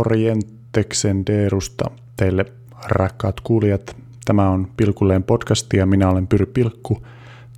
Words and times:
Morjenteksen 0.00 1.26
Deerusta 1.26 1.90
teille 2.16 2.44
rakkaat 2.86 3.40
kuulijat. 3.40 3.96
Tämä 4.24 4.50
on 4.50 4.68
Pilkulleen 4.76 5.22
podcasti 5.22 5.76
ja 5.76 5.86
minä 5.86 6.08
olen 6.08 6.26
Pyry 6.26 6.46
Pilkku 6.46 7.06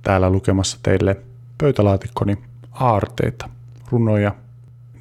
täällä 0.01 0.29
lukemassa 0.29 0.79
teille 0.83 1.17
pöytälaatikkoni 1.57 2.37
aarteita, 2.71 3.49
runoja, 3.91 4.35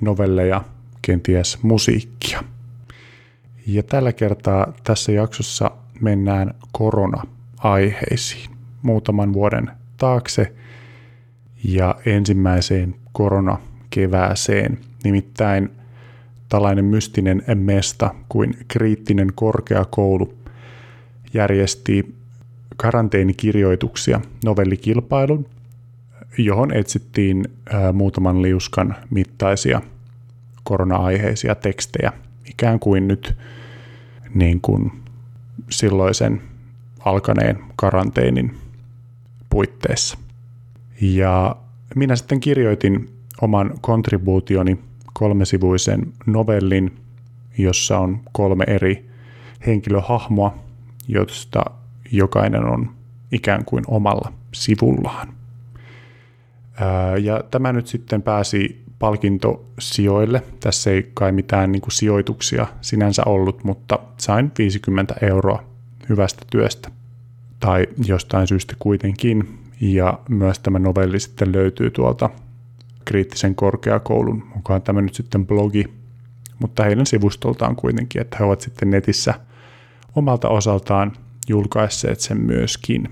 novelleja, 0.01 0.65
kenties 1.03 1.63
musiikkia. 1.63 2.43
Ja 3.67 3.83
tällä 3.83 4.13
kertaa 4.13 4.73
tässä 4.85 5.13
jaksossa 5.13 5.71
mennään 6.01 6.55
korona-aiheisiin 6.73 8.51
muutaman 8.83 9.33
vuoden 9.33 9.71
taakse 9.97 10.53
ja 11.65 11.95
ensimmäiseen 12.07 12.95
koronakevääseen. 13.13 14.79
Nimittäin 15.05 15.82
tällainen 16.53 16.85
mystinen 16.85 17.43
mesta 17.55 18.15
kuin 18.29 18.55
kriittinen 18.69 19.29
korkeakoulu 19.35 20.35
järjesti 21.35 22.15
karanteenikirjoituksia 22.77 24.21
novellikilpailun, 24.45 25.47
johon 26.39 26.75
etsittiin 26.75 27.45
muutaman 27.93 28.43
liuskan 28.43 28.97
mittaisia 29.11 29.81
korona-aiheisia 30.65 31.55
tekstejä, 31.55 32.13
ikään 32.51 32.79
kuin 32.79 33.09
nyt 33.09 33.35
niin 34.35 34.61
kuin 34.61 34.93
silloisen 35.71 36.43
alkaneen 37.01 37.59
karanteenin 37.77 38.55
puitteissa. 39.51 40.19
Ja 41.01 41.57
minä 41.95 42.17
sitten 42.17 42.41
kirjoitin 42.41 43.09
oman 43.41 43.75
kontribuutioni 43.81 44.79
kolmesivuisen 45.13 46.13
novellin, 46.27 46.95
jossa 47.59 47.99
on 47.99 48.21
kolme 48.33 48.65
eri 48.67 49.11
henkilöhahmoa, 49.67 50.59
joista 51.09 51.65
jokainen 52.11 52.65
on 52.65 52.91
ikään 53.33 53.65
kuin 53.65 53.85
omalla 53.89 54.33
sivullaan. 54.53 55.29
Ja 57.23 57.45
tämä 57.51 57.73
nyt 57.73 57.87
sitten 57.87 58.23
pääsi 58.23 58.83
palkintosijoille. 58.99 60.43
Tässä 60.61 60.91
ei 60.91 61.11
kai 61.15 61.33
mitään 61.33 61.73
niin 61.73 61.83
kuin 61.83 61.93
sijoituksia 61.93 62.67
sinänsä 62.81 63.23
ollut, 63.27 63.65
mutta 63.65 63.99
sain 64.19 64.53
50 64.59 65.15
euroa 65.23 65.63
hyvästä 66.09 66.45
työstä. 66.51 66.91
Tai 67.61 67.87
jostain 68.07 68.47
syystä 68.47 68.75
kuitenkin. 68.79 69.59
Ja 69.81 70.19
myös 70.29 70.59
tämä 70.59 70.79
novelli 70.79 71.21
sitten 71.21 71.53
löytyy 71.53 71.91
tuolta 71.91 72.31
kriittisen 73.05 73.55
korkeakoulun 73.55 74.45
mukaan 74.55 74.83
tämä 74.83 75.01
nyt 75.01 75.15
sitten 75.15 75.47
blogi, 75.47 75.85
mutta 76.59 76.85
heidän 76.85 77.07
sivustoltaan 77.07 77.77
kuitenkin, 77.77 78.23
että 78.23 78.37
he 78.41 78.45
ovat 78.45 78.61
sitten 78.61 78.91
netissä 78.91 79.35
omalta 80.17 80.49
osaltaan 80.49 81.13
julkaisseet 81.49 82.21
sen 82.21 82.41
myöskin. 82.41 83.09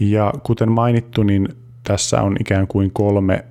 Ja 0.00 0.32
kuten 0.42 0.72
mainittu, 0.72 1.22
niin 1.22 1.48
tässä 1.84 2.22
on 2.22 2.36
ikään 2.40 2.66
kuin 2.66 2.90
kolme 2.90 3.44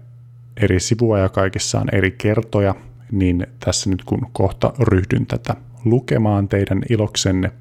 eri 0.58 0.80
sivua 0.80 1.20
ja 1.20 1.30
kaikissa 1.30 1.80
on 1.80 1.88
eri 1.92 2.12
kertoja, 2.12 2.76
niin 3.12 3.48
tässä 3.60 3.90
nyt 3.90 4.04
kun 4.04 4.28
kohta 4.34 4.74
ryhdyn 4.80 5.26
tätä 5.26 5.56
lukemaan 5.86 6.48
teidän 6.48 6.82
iloksenne, 6.90 7.52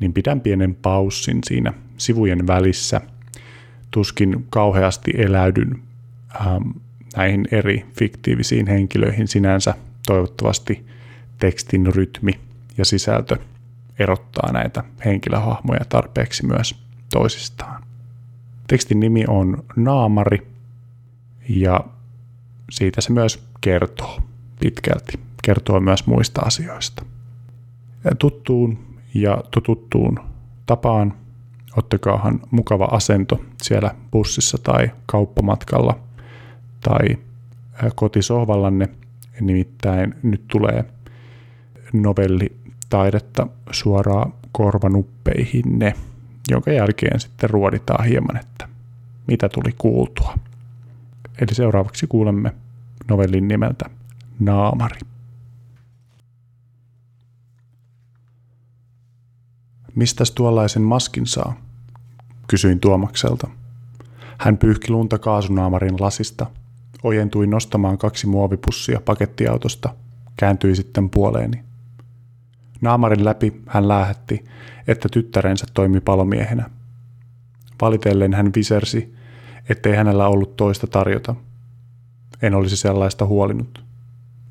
niin 0.00 0.12
pidän 0.12 0.40
pienen 0.40 0.74
paussin 0.74 1.38
siinä 1.44 1.72
sivujen 1.96 2.46
välissä. 2.46 3.00
Tuskin 3.90 4.46
kauheasti 4.50 5.10
eläydyn 5.16 5.82
ähm, 6.40 6.70
näihin 7.16 7.48
eri 7.50 7.86
fiktiivisiin 7.98 8.66
henkilöihin 8.66 9.28
sinänsä. 9.28 9.74
Toivottavasti 10.06 10.86
tekstin 11.38 11.94
rytmi 11.94 12.32
ja 12.78 12.84
sisältö 12.84 13.36
erottaa 13.98 14.52
näitä 14.52 14.84
henkilöhahmoja 15.04 15.84
tarpeeksi 15.88 16.46
myös 16.46 16.82
toisistaan. 17.12 17.84
Tekstin 18.68 19.00
nimi 19.00 19.24
on 19.28 19.64
Naamari 19.76 20.46
ja 21.48 21.84
siitä 22.70 23.00
se 23.00 23.12
myös 23.12 23.44
kertoo 23.60 24.18
pitkälti. 24.60 25.12
Kertoo 25.42 25.80
myös 25.80 26.06
muista 26.06 26.40
asioista. 26.40 27.04
Tuttuun 28.18 28.78
ja 29.14 29.44
totuttuun 29.50 30.20
tapaan 30.66 31.14
ottakaahan 31.76 32.40
mukava 32.50 32.84
asento 32.84 33.40
siellä 33.62 33.94
bussissa 34.10 34.58
tai 34.58 34.90
kauppamatkalla 35.06 36.07
tai 36.80 37.18
kotisohvallanne. 37.94 38.88
Nimittäin 39.40 40.14
nyt 40.22 40.44
tulee 40.48 40.84
novelli 41.92 42.56
taidetta 42.90 43.46
suoraan 43.70 44.32
korvanuppeihinne, 44.52 45.94
jonka 46.50 46.70
jälkeen 46.70 47.20
sitten 47.20 47.50
ruoditaan 47.50 48.04
hieman, 48.04 48.36
että 48.36 48.68
mitä 49.26 49.48
tuli 49.48 49.74
kuultua. 49.78 50.34
Eli 51.38 51.54
seuraavaksi 51.54 52.06
kuulemme 52.06 52.54
novellin 53.08 53.48
nimeltä 53.48 53.90
Naamari. 54.40 55.00
Mistäs 59.94 60.30
tuollaisen 60.30 60.82
maskin 60.82 61.26
saa? 61.26 61.56
Kysyin 62.48 62.80
Tuomakselta. 62.80 63.48
Hän 64.38 64.58
pyyhki 64.58 64.90
lunta 64.90 65.18
kaasunaamarin 65.18 66.00
lasista, 66.00 66.46
ojentui 67.02 67.46
nostamaan 67.46 67.98
kaksi 67.98 68.26
muovipussia 68.26 69.00
pakettiautosta, 69.04 69.94
kääntyi 70.36 70.76
sitten 70.76 71.10
puoleeni. 71.10 71.62
Naamarin 72.80 73.24
läpi 73.24 73.62
hän 73.66 73.88
lähetti, 73.88 74.44
että 74.86 75.08
tyttärensä 75.12 75.66
toimi 75.74 76.00
palomiehenä. 76.00 76.70
Valitellen 77.80 78.34
hän 78.34 78.50
visersi, 78.56 79.14
ettei 79.68 79.96
hänellä 79.96 80.28
ollut 80.28 80.56
toista 80.56 80.86
tarjota. 80.86 81.34
En 82.42 82.54
olisi 82.54 82.76
sellaista 82.76 83.26
huolinut. 83.26 83.84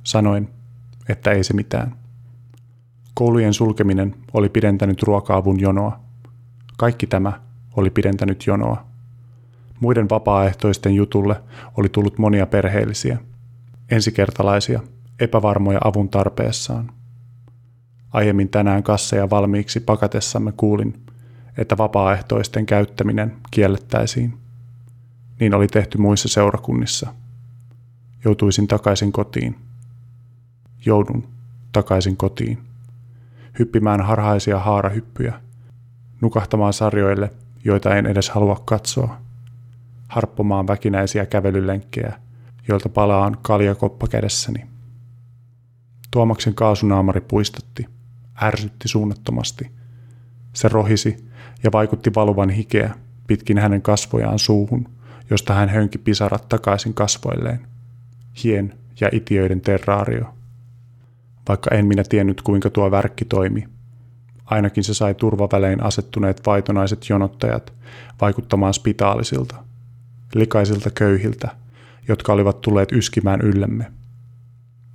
Sanoin, 0.03 0.50
että 1.09 1.31
ei 1.31 1.44
se 1.44 1.53
mitään. 1.53 1.96
Koulujen 3.14 3.53
sulkeminen 3.53 4.16
oli 4.34 4.50
pidentänyt 4.50 5.03
ruokaavun 5.03 5.59
jonoa. 5.59 6.00
Kaikki 6.78 7.08
tämä 7.08 7.41
oli 7.75 7.90
pidentänyt 7.90 8.47
jonoa. 8.47 8.87
Muiden 9.80 10.10
vapaaehtoisten 10.10 10.96
jutulle 10.96 11.42
oli 11.78 11.90
tullut 11.90 12.18
monia 12.18 12.46
perheellisiä, 12.46 13.18
ensikertalaisia, 13.90 14.80
epävarmoja 15.20 15.80
avun 15.84 16.10
tarpeessaan. 16.10 16.92
Aiemmin 18.14 18.50
tänään 18.50 18.84
kasseja 18.84 19.30
valmiiksi 19.30 19.80
pakatessamme 19.80 20.52
kuulin, 20.52 21.06
että 21.58 21.78
vapaaehtoisten 21.78 22.66
käyttäminen 22.66 23.36
kiellettäisiin. 23.52 24.38
Niin 25.40 25.54
oli 25.54 25.68
tehty 25.68 25.98
muissa 25.98 26.28
seurakunnissa. 26.28 27.14
Joutuisin 28.26 28.68
takaisin 28.68 29.12
kotiin. 29.12 29.56
Joudun 30.86 31.28
takaisin 31.72 32.18
kotiin. 32.18 32.58
Hyppimään 33.59 34.02
harhaisia 34.02 34.59
haarahyppyjä. 34.59 35.42
Nukahtamaan 36.22 36.74
sarjoille, 36.74 37.32
joita 37.64 37.96
en 37.96 38.06
edes 38.06 38.30
halua 38.30 38.62
katsoa. 38.66 39.27
Harppomaan 40.07 40.67
väkinäisiä 40.67 41.26
kävelylenkkejä, 41.26 42.14
joilta 42.67 42.90
palaan 42.90 43.37
kaljakoppa 43.41 44.08
kädessäni. 44.08 44.66
Tuomaksen 46.11 46.55
kaasunaamari 46.55 47.22
puistatti– 47.22 47.85
ärsytti 48.41 48.87
suunnattomasti. 48.87 49.72
Se 50.53 50.67
rohisi 50.67 51.28
ja 51.64 51.72
vaikutti 51.72 52.11
valuvan 52.16 52.49
hikeä 52.49 52.93
pitkin 53.28 53.58
hänen 53.58 53.82
kasvojaan 53.82 54.40
suuhun, 54.40 54.90
josta 55.29 55.53
hän 55.53 55.70
hönki 55.70 55.97
pisarat 55.97 56.49
takaisin 56.49 56.93
kasvoilleen. 56.93 57.67
Hien 58.43 58.73
ja 58.99 59.09
itiöiden 59.11 59.61
terraario. 59.61 60.34
Vaikka 61.49 61.76
en 61.76 61.85
minä 61.85 62.03
tiennyt 62.03 62.41
kuinka 62.41 62.70
tuo 62.70 62.91
värkki 62.91 63.26
toimi. 63.26 63.67
Ainakin 64.46 64.84
se 64.84 64.93
sai 64.93 65.14
turvavälein 65.14 65.84
asettuneet 65.84 66.41
vaitonaiset 66.46 67.09
jonottajat 67.09 67.73
vaikuttamaan 68.22 68.73
spitaalisilta, 68.73 69.64
likaisilta 70.35 70.90
köyhiltä, 70.90 71.56
jotka 72.08 72.34
olivat 72.34 72.62
tulleet 72.62 72.91
yskimään 72.91 73.41
yllemme. 73.41 73.91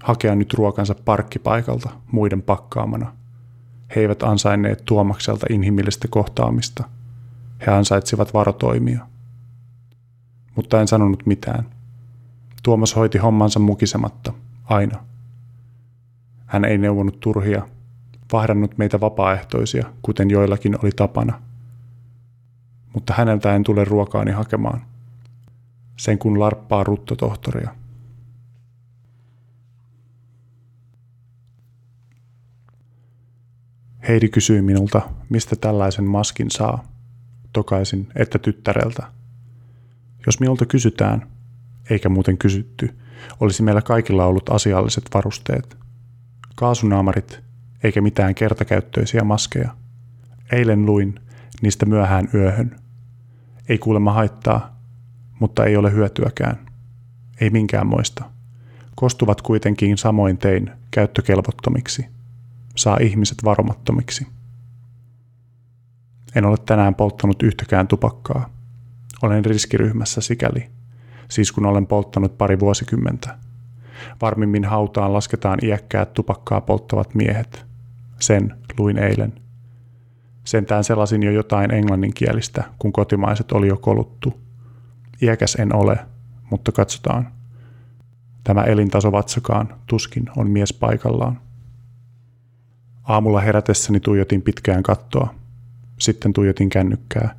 Hakea 0.03 0.35
nyt 0.35 0.55
ruokansa 0.55 0.95
parkkipaikalta 1.05 1.91
muiden 2.13 2.43
pakkaamana– 2.43 3.13
he 3.97 4.01
eivät 4.01 4.23
ansainneet 4.23 4.83
Tuomakselta 4.85 5.47
inhimillistä 5.51 6.09
kohtaamista. 6.09 6.85
He 7.67 7.73
ansaitsivat 7.73 8.35
varotoimia. 8.35 9.07
Mutta 10.55 10.81
en 10.81 10.89
sanonut 10.89 11.27
mitään. 11.27 11.67
Tuomas 12.63 12.97
hoiti 12.97 13.19
hommansa 13.19 13.61
mukisematta, 13.61 14.33
aina. 14.65 15.05
Hän 16.47 16.65
ei 16.65 16.79
neuvonut 16.79 17.21
turhia, 17.21 17.69
vahdannut 18.33 18.79
meitä 18.79 19.01
vapaaehtoisia, 19.01 19.87
kuten 20.03 20.31
joillakin 20.31 20.79
oli 20.83 20.91
tapana. 20.97 21.43
Mutta 22.95 23.15
häneltä 23.17 23.55
en 23.55 23.65
tule 23.65 23.85
ruokaani 23.85 24.33
hakemaan, 24.33 24.81
Sen 25.97 26.19
kun 26.19 26.41
larppaa 26.41 26.85
ruttotohtoria. 26.85 27.75
Heidi 34.09 34.29
kysyi 34.29 34.63
minulta, 34.63 35.03
mistä 35.29 35.57
tällaisen 35.57 36.05
maskin 36.05 36.51
saa. 36.51 36.85
Tokaisin, 37.53 38.09
että 38.15 38.39
tyttäreltä. 38.39 39.07
Jos 40.27 40.41
minulta 40.41 40.67
kysytään, 40.67 41.27
eikä 41.91 42.09
muuten 42.09 42.39
kysytty, 42.39 42.97
olisi 43.41 43.63
meillä 43.63 43.83
kaikilla 43.83 44.27
ollut 44.27 44.51
asialliset 44.51 45.05
varusteet. 45.15 45.77
Kaasunaamarit, 46.55 47.41
eikä 47.83 48.01
mitään 48.01 48.35
kertakäyttöisiä 48.35 49.25
maskeja. 49.25 49.77
Eilen 50.53 50.87
luin 50.87 51.21
niistä 51.63 51.87
myöhään 51.87 52.29
yöhön. 52.35 52.81
Ei 53.69 53.79
kuulemma 53.79 54.13
haittaa, 54.13 54.72
mutta 55.43 55.65
ei 55.65 55.77
ole 55.77 55.93
hyötyäkään. 55.93 56.59
Ei 57.41 57.51
minkään 57.51 57.87
moista. 57.87 58.25
Kostuvat 58.95 59.43
kuitenkin 59.43 59.99
samoin 59.99 60.39
tein 60.39 60.71
käyttökelvottomiksi. 60.91 62.07
Saa 62.77 62.97
ihmiset 63.01 63.39
varomattomiksi. 63.45 64.27
En 66.35 66.45
ole 66.45 66.57
tänään 66.67 66.95
polttanut 66.95 67.43
yhtäkään 67.43 67.89
tupakkaa. 67.89 68.49
Olen 69.23 69.45
riskiryhmässä 69.45 70.21
sikäli, 70.21 70.71
siis 71.31 71.53
kun 71.53 71.67
olen 71.67 71.87
polttanut 71.87 72.39
pari 72.39 72.61
vuosikymmentä. 72.61 73.39
Varmimmin 74.21 74.65
hautaan 74.65 75.13
lasketaan 75.13 75.59
iäkkäät 75.63 76.15
tupakkaa 76.15 76.61
polttavat 76.61 77.15
miehet. 77.15 77.67
Sen 78.21 78.55
luin 78.79 78.99
eilen. 78.99 79.33
Sentään 80.45 80.85
selasin 80.85 81.23
jo 81.23 81.31
jotain 81.31 81.71
englanninkielistä, 81.71 82.65
kun 82.79 82.93
kotimaiset 82.93 83.53
oli 83.53 83.69
jo 83.69 83.77
koluttu. 83.77 84.52
Iäkäs 85.23 85.55
en 85.55 85.75
ole, 85.75 85.99
mutta 86.51 86.73
katsotaan. 86.73 87.29
Tämä 88.45 88.63
elintaso 88.63 89.13
vatsakaan 89.13 89.75
tuskin 89.87 90.25
on 90.37 90.51
mies 90.51 90.73
paikallaan. 90.73 91.41
Aamulla 93.05 93.41
herätessäni 93.41 94.01
tuijotin 94.01 94.43
pitkään 94.43 94.83
kattoa. 94.83 95.35
Sitten 95.99 96.33
tuijotin 96.33 96.69
kännykkää. 96.69 97.35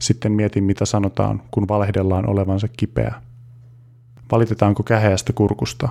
Sitten 0.00 0.32
mietin, 0.32 0.64
mitä 0.64 0.84
sanotaan, 0.84 1.42
kun 1.50 1.68
valehdellaan 1.68 2.28
olevansa 2.28 2.68
kipeä. 2.68 3.14
Valitetaanko 4.32 4.82
käheästä 4.82 5.32
kurkusta? 5.32 5.88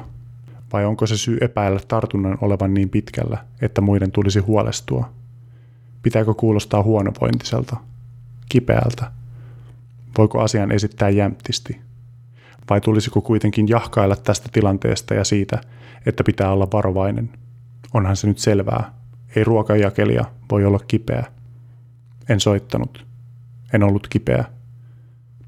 Vai 0.73 0.85
onko 0.85 1.07
se 1.07 1.17
syy 1.17 1.37
epäillä 1.41 1.79
tartunnan 1.87 2.37
olevan 2.41 2.73
niin 2.73 2.89
pitkällä, 2.89 3.37
että 3.61 3.81
muiden 3.81 4.11
tulisi 4.11 4.39
huolestua? 4.39 5.09
Pitääkö 6.03 6.33
kuulostaa 6.33 6.83
huonovointiselta? 6.83 7.77
Kipeältä? 8.49 9.11
Voiko 10.17 10.41
asian 10.41 10.71
esittää 10.71 11.09
jämptisti? 11.09 11.81
Vai 12.69 12.81
tulisiko 12.81 13.21
kuitenkin 13.21 13.67
jahkailla 13.67 14.15
tästä 14.15 14.49
tilanteesta 14.51 15.13
ja 15.13 15.23
siitä, 15.23 15.61
että 16.05 16.23
pitää 16.23 16.51
olla 16.51 16.67
varovainen? 16.73 17.29
Onhan 17.93 18.15
se 18.15 18.27
nyt 18.27 18.37
selvää. 18.37 18.93
Ei 19.35 19.43
ruokajakelija 19.43 20.25
voi 20.51 20.65
olla 20.65 20.79
kipeä. 20.87 21.25
En 22.29 22.39
soittanut. 22.39 23.05
En 23.73 23.83
ollut 23.83 24.07
kipeä. 24.07 24.45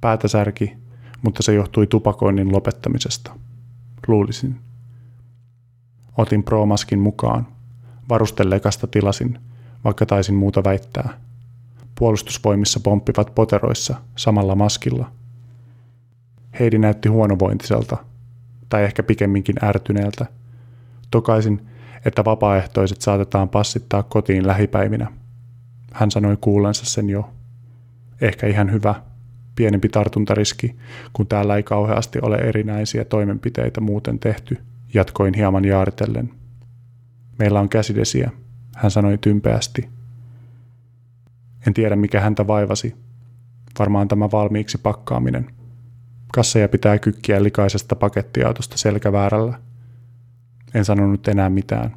Päätä 0.01 0.27
särki, 0.27 0.77
mutta 1.21 1.43
se 1.43 1.53
johtui 1.53 1.87
tupakoinnin 1.87 2.51
lopettamisesta. 2.51 3.31
Luulisin. 4.07 4.59
Otin 6.17 6.43
Pro-maskin 6.43 6.99
mukaan. 6.99 7.47
Varustellekasta 8.09 8.87
tilasin, 8.87 9.39
vaikka 9.83 10.05
taisin 10.05 10.35
muuta 10.35 10.63
väittää. 10.63 11.26
Puolustusvoimissa 11.99 12.79
pomppivat 12.79 13.35
poteroissa 13.35 13.95
samalla 14.15 14.55
maskilla. 14.55 15.11
Heidi 16.59 16.77
näytti 16.77 17.09
huonovointiselta, 17.09 17.97
tai 18.69 18.83
ehkä 18.83 19.03
pikemminkin 19.03 19.55
ärtyneeltä. 19.63 20.25
Tokaisin, 21.11 21.67
että 22.05 22.25
vapaaehtoiset 22.25 23.01
saatetaan 23.01 23.49
passittaa 23.49 24.03
kotiin 24.03 24.47
lähipäivinä. 24.47 25.11
Hän 25.93 26.11
sanoi 26.11 26.37
kuullensa 26.41 26.85
sen 26.85 27.09
jo. 27.09 27.29
Ehkä 28.21 28.47
ihan 28.47 28.71
hyvä, 28.71 28.95
pienempi 29.55 29.89
tartuntariski, 29.89 30.75
kun 31.13 31.27
täällä 31.27 31.55
ei 31.55 31.63
kauheasti 31.63 32.19
ole 32.21 32.35
erinäisiä 32.35 33.05
toimenpiteitä 33.05 33.81
muuten 33.81 34.19
tehty, 34.19 34.57
jatkoin 34.93 35.33
hieman 35.33 35.65
jaaritellen. 35.65 36.29
Meillä 37.39 37.59
on 37.59 37.69
käsidesiä, 37.69 38.31
hän 38.75 38.91
sanoi 38.91 39.17
tympeästi. 39.17 39.96
En 41.67 41.73
tiedä 41.73 41.95
mikä 41.95 42.21
häntä 42.21 42.47
vaivasi. 42.47 42.95
Varmaan 43.79 44.07
tämä 44.07 44.31
valmiiksi 44.31 44.77
pakkaaminen. 44.77 45.47
Kasseja 46.33 46.69
pitää 46.69 46.99
kykkiä 46.99 47.43
likaisesta 47.43 47.95
pakettiautosta 47.95 48.77
selkäväärällä. 48.77 49.59
En 50.73 50.85
sanonut 50.85 51.27
enää 51.27 51.49
mitään. 51.49 51.95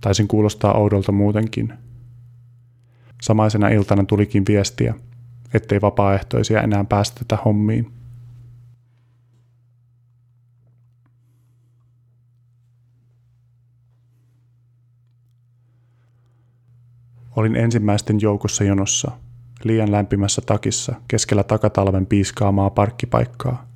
Taisin 0.00 0.28
kuulostaa 0.28 0.74
oudolta 0.74 1.12
muutenkin. 1.12 1.72
Samaisena 3.22 3.68
iltana 3.68 4.04
tulikin 4.04 4.44
viestiä, 4.48 4.94
ettei 5.54 5.80
vapaaehtoisia 5.80 6.62
enää 6.62 6.84
päästetä 6.84 7.38
hommiin. 7.44 7.97
Olin 17.38 17.56
ensimmäisten 17.56 18.20
joukossa 18.20 18.64
jonossa, 18.64 19.10
liian 19.64 19.92
lämpimässä 19.92 20.42
takissa 20.46 20.94
keskellä 21.08 21.44
takatalven 21.44 22.06
piiskaamaa 22.06 22.70
parkkipaikkaa. 22.70 23.66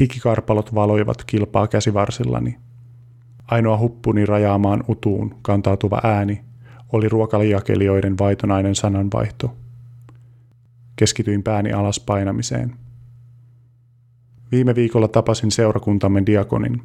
Hikikarpalot 0.00 0.74
valoivat 0.74 1.24
kilpaa 1.24 1.68
käsivarsillani. 1.68 2.56
Ainoa 3.46 3.78
huppuni 3.78 4.26
rajaamaan 4.26 4.84
utuun 4.88 5.34
kantautuva 5.42 6.00
ääni 6.04 6.44
oli 6.92 7.08
ruokalijakelijoiden 7.08 8.18
vaitonainen 8.18 8.74
sananvaihto. 8.74 9.56
Keskityin 10.96 11.42
pääni 11.42 11.72
alas 11.72 12.00
painamiseen. 12.00 12.76
Viime 14.52 14.74
viikolla 14.74 15.08
tapasin 15.08 15.50
seurakuntamme 15.50 16.22
diakonin. 16.26 16.82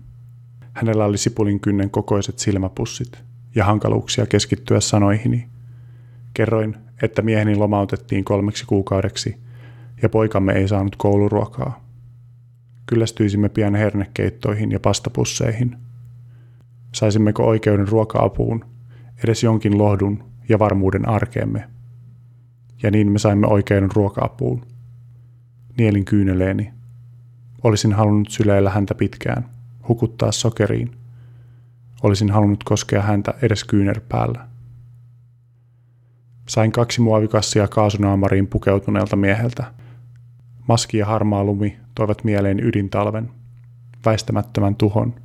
Hänellä 0.73 1.05
oli 1.05 1.17
sipulin 1.17 1.59
kynnen 1.59 1.89
kokoiset 1.89 2.39
silmäpussit 2.39 3.23
ja 3.55 3.65
hankaluuksia 3.65 4.25
keskittyä 4.25 4.79
sanoihini– 4.79 5.47
Kerroin, 6.39 6.75
että 7.01 7.21
mieheni 7.21 7.55
lomautettiin 7.55 8.23
kolmeksi 8.23 8.65
kuukaudeksi 8.65 9.37
ja 10.01 10.09
poikamme 10.09 10.53
ei 10.53 10.67
saanut 10.67 10.95
kouluruokaa. 10.95 11.83
Kyllästyisimme 12.85 13.49
pian 13.49 13.75
hernekeittoihin 13.75 14.71
ja 14.71 14.79
pastapusseihin. 14.79 15.75
Saisimmeko 16.91 17.47
oikeuden 17.47 17.87
ruoka-apuun, 17.87 18.65
edes 19.23 19.43
jonkin 19.43 19.77
lohdun 19.77 20.23
ja 20.49 20.59
varmuuden 20.59 21.09
arkeemme. 21.09 21.69
Ja 22.83 22.91
niin 22.91 23.11
me 23.11 23.19
saimme 23.19 23.47
oikeuden 23.47 23.89
ruoka-apuun. 23.93 24.65
Nielin 25.77 26.05
kyyneleeni. 26.05 26.71
Olisin 27.63 27.93
halunnut 27.93 28.29
syleillä 28.29 28.69
häntä 28.69 28.95
pitkään, 28.95 29.49
hukuttaa 29.87 30.31
sokeriin. 30.31 30.91
Olisin 32.03 32.31
halunnut 32.31 32.63
koskea 32.63 33.01
häntä 33.01 33.33
edes 33.41 33.63
kyynärpäällä. 33.63 34.48
Sain 36.49 36.71
kaksi 36.71 37.01
muovikassia 37.01 37.67
kaasunaamariin 37.67 38.47
pukeutuneelta 38.47 39.15
mieheltä. 39.15 39.63
Maski 40.67 40.97
ja 40.97 41.05
harmaa 41.05 41.43
lumi 41.43 41.77
toivat 41.95 42.23
mieleen 42.23 42.59
ydintalven, 42.59 43.31
väistämättömän 44.05 44.75
tuhon. 44.75 45.15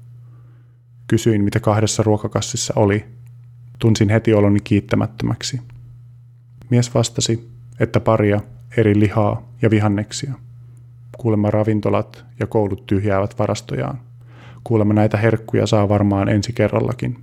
Kysyin, 1.07 1.45
mitä 1.45 1.61
kahdessa 1.61 2.03
ruokakassissa 2.03 2.73
oli. 2.77 3.05
Tunsin 3.79 4.09
heti 4.09 4.35
oloni 4.35 4.61
kiittämättömäksi. 4.61 5.61
Mies 6.71 6.95
vastasi, 6.95 7.51
että 7.81 8.01
paria 8.01 8.41
eri 8.77 9.01
lihaa 9.01 9.49
ja 9.63 9.71
vihanneksia. 9.71 10.35
Kuulemma 11.19 11.51
ravintolat 11.51 12.25
ja 12.41 12.47
koulut 12.47 12.87
tyhjäävät 12.87 13.39
varastojaan. 13.39 14.01
Kuulemma 14.65 14.95
näitä 14.95 15.17
herkkuja 15.17 15.67
saa 15.67 15.89
varmaan 15.89 16.29
ensi 16.29 16.53
kerrallakin. 16.53 17.19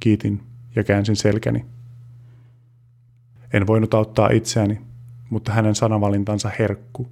Kiitin 0.00 0.42
ja 0.76 0.84
käänsin 0.84 1.16
selkäni. 1.16 1.64
En 3.52 3.66
voinut 3.66 3.94
auttaa 3.94 4.30
itseäni, 4.30 4.80
mutta 5.30 5.52
hänen 5.52 5.74
sanavalintansa 5.74 6.50
herkku 6.58 7.08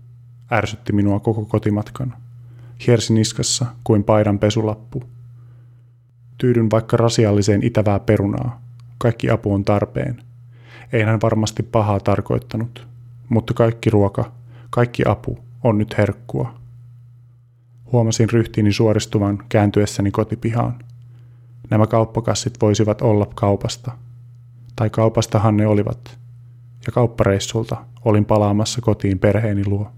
ärsytti 0.53 0.93
minua 0.93 1.21
koko 1.21 1.45
kotimatkan. 1.45 2.15
Hiersi 2.87 3.13
niskassa 3.13 3.67
kuin 3.85 4.05
paidan 4.05 4.39
pesulappu. 4.39 5.03
Tyydyn 6.39 6.71
vaikka 6.71 6.97
rasialliseen 6.97 7.63
itävää 7.63 8.01
perunaa. 8.01 8.63
Kaikki 8.99 9.31
apu 9.31 9.55
on 9.55 9.65
tarpeen. 9.65 10.23
Ei 10.93 11.03
hän 11.03 11.21
varmasti 11.23 11.63
pahaa 11.63 12.01
tarkoittanut, 12.01 12.87
mutta 13.29 13.55
kaikki 13.55 13.91
ruoka, 13.91 14.33
kaikki 14.71 15.03
apu 15.07 15.39
on 15.65 15.79
nyt 15.79 15.99
herkkua. 15.99 16.55
Huomasin 17.93 18.31
ryhtiini 18.31 18.73
suoristuvan 18.73 19.39
kääntyessäni 19.49 20.11
kotipihaan. 20.11 20.75
Nämä 21.71 21.87
kauppakassit 21.87 22.55
voisivat 22.61 23.03
olla 23.03 23.27
kaupasta. 23.35 23.93
Tai 24.77 24.91
kaupastahan 24.91 25.57
ne 25.57 25.67
olivat, 25.67 26.19
ja 26.87 26.93
kauppareissulta 26.93 27.85
olin 28.05 28.25
palaamassa 28.25 28.81
kotiin 28.81 29.19
perheeni 29.19 29.67
luo. 29.67 29.93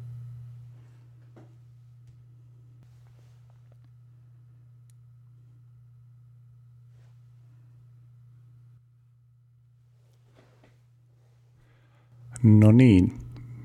No 12.42 12.72
niin, 12.72 13.18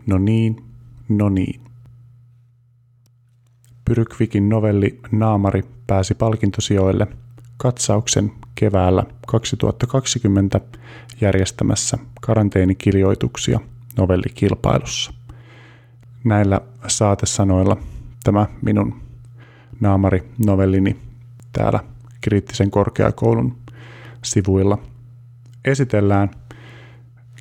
no 0.08 0.18
niin, 0.18 0.64
no 1.10 1.30
niin. 1.30 1.62
Pyrkvikin 3.86 4.50
novelli 4.50 5.00
Naamari 5.12 5.64
pääsi 5.88 6.16
palkintosijoille– 6.16 7.08
katsauksen 7.58 8.32
keväällä 8.56 9.04
2020 9.28 10.62
järjestämässä 11.22 11.98
karanteenikirjoituksia 12.22 13.60
novellikilpailussa. 13.98 15.14
Näillä 16.24 16.62
saatesanoilla 16.88 17.78
tämä 18.24 18.46
minun 18.62 19.02
naamari-novellini 19.80 20.98
täällä 21.54 21.80
kriittisen 22.22 22.72
korkeakoulun 22.72 23.58
sivuilla 24.24 24.78
esitellään. 25.66 26.30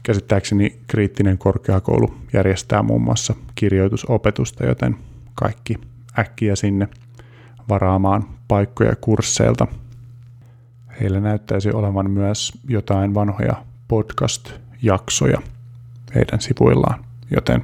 Käsittääkseni 0.03 0.81
kriittinen 0.87 1.39
korkeakoulu 1.39 2.15
järjestää 2.33 2.83
muun 2.83 3.03
muassa 3.03 3.35
kirjoitusopetusta, 3.55 4.67
joten 4.67 4.97
kaikki 5.35 5.75
äkkiä 6.19 6.57
sinne 6.57 6.89
varaamaan 7.69 8.25
paikkoja 8.49 8.97
kursseilta. 9.01 9.67
Heillä 11.01 11.21
näyttäisi 11.21 11.71
olevan 11.71 12.11
myös 12.11 12.53
jotain 12.69 13.15
vanhoja 13.15 13.65
podcast-jaksoja 13.89 15.43
heidän 16.15 16.41
sivuillaan, 16.41 17.05
joten 17.31 17.63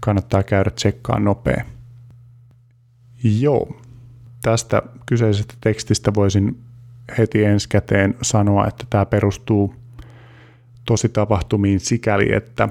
kannattaa 0.00 0.42
käydä 0.42 0.70
tsekkaan 0.70 1.24
nopea. 1.24 1.64
Joo, 3.24 3.80
tästä 4.42 4.82
kyseisestä 5.06 5.54
tekstistä 5.60 6.14
voisin 6.14 6.58
heti 7.18 7.44
ensikäteen 7.44 8.14
sanoa, 8.22 8.66
että 8.66 8.84
tämä 8.90 9.06
perustuu 9.06 9.74
tosi 10.84 11.08
tapahtumiin 11.08 11.80
sikäli, 11.80 12.34
että 12.34 12.68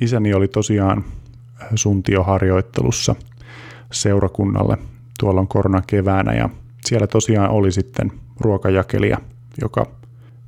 isäni 0.00 0.34
oli 0.34 0.48
tosiaan 0.48 1.04
suntioharjoittelussa 1.74 3.14
seurakunnalle 3.92 4.78
tuolla 5.20 5.46
koronan 5.46 5.82
keväänä 5.86 6.34
ja 6.34 6.48
siellä 6.84 7.06
tosiaan 7.06 7.50
oli 7.50 7.72
sitten 7.72 8.12
ruokajakelija, 8.40 9.18
joka 9.60 9.86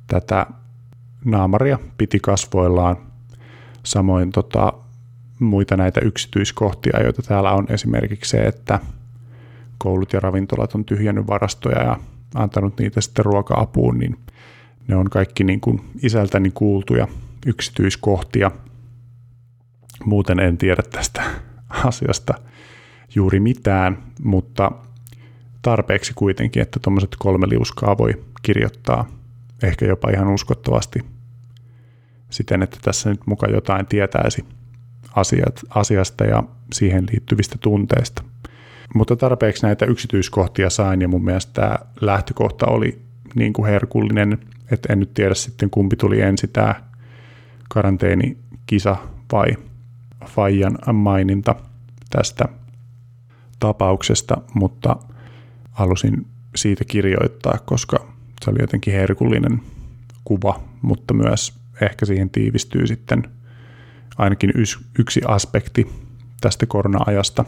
tätä 0.07 0.45
naamaria 1.25 1.79
piti 1.97 2.19
kasvoillaan. 2.19 2.97
Samoin 3.83 4.31
tota, 4.31 4.73
muita 5.39 5.77
näitä 5.77 6.01
yksityiskohtia, 6.01 7.03
joita 7.03 7.21
täällä 7.21 7.51
on 7.51 7.65
esimerkiksi 7.69 8.29
se, 8.29 8.37
että 8.37 8.79
koulut 9.77 10.13
ja 10.13 10.19
ravintolat 10.19 10.75
on 10.75 10.85
tyhjännyt 10.85 11.27
varastoja 11.27 11.83
ja 11.83 11.97
antanut 12.35 12.79
niitä 12.79 13.01
sitten 13.01 13.25
ruoka-apuun, 13.25 13.97
niin 13.97 14.17
ne 14.87 14.95
on 14.95 15.09
kaikki 15.09 15.43
niin 15.43 15.61
kuin 15.61 15.81
isältäni 16.03 16.51
kuultuja 16.51 17.07
yksityiskohtia. 17.45 18.51
Muuten 20.05 20.39
en 20.39 20.57
tiedä 20.57 20.83
tästä 20.91 21.23
asiasta 21.69 22.33
juuri 23.15 23.39
mitään, 23.39 23.97
mutta 24.23 24.71
tarpeeksi 25.61 26.13
kuitenkin, 26.15 26.61
että 26.61 26.79
tuommoiset 26.79 27.15
kolme 27.19 27.49
liuskaa 27.49 27.97
voi 27.97 28.23
kirjoittaa 28.41 29.07
ehkä 29.63 29.85
jopa 29.85 30.09
ihan 30.09 30.33
uskottavasti 30.33 31.05
siten, 32.29 32.63
että 32.63 32.77
tässä 32.81 33.09
nyt 33.09 33.19
muka 33.25 33.47
jotain 33.47 33.85
tietäisi 33.85 34.45
asiat, 35.15 35.61
asiasta 35.69 36.23
ja 36.25 36.43
siihen 36.73 37.07
liittyvistä 37.11 37.55
tunteista. 37.61 38.23
Mutta 38.95 39.15
tarpeeksi 39.15 39.65
näitä 39.65 39.85
yksityiskohtia 39.85 40.69
sain 40.69 41.01
ja 41.01 41.07
mun 41.07 41.25
mielestä 41.25 41.53
tämä 41.53 41.75
lähtökohta 42.01 42.65
oli 42.65 43.01
niin 43.35 43.53
kuin 43.53 43.69
herkullinen, 43.69 44.37
että 44.71 44.93
en 44.93 44.99
nyt 44.99 45.13
tiedä 45.13 45.33
sitten 45.33 45.69
kumpi 45.69 45.95
tuli 45.95 46.21
ensin 46.21 46.49
tämä 46.53 46.75
karanteenikisa 47.69 48.95
vai 49.31 49.57
Fajan 50.25 50.77
maininta 50.93 51.55
tästä 52.09 52.45
tapauksesta, 53.59 54.37
mutta 54.53 54.95
halusin 55.81 56.27
siitä 56.55 56.85
kirjoittaa, 56.85 57.57
koska 57.65 58.13
se 58.45 58.51
oli 58.51 58.59
jotenkin 58.61 58.93
herkullinen 58.93 59.61
kuva, 60.23 60.61
mutta 60.81 61.13
myös 61.13 61.53
ehkä 61.81 62.05
siihen 62.05 62.29
tiivistyy 62.29 62.87
sitten 62.87 63.23
ainakin 64.17 64.53
yksi 64.99 65.21
aspekti 65.27 65.91
tästä 66.41 66.65
korona-ajasta, 66.65 67.45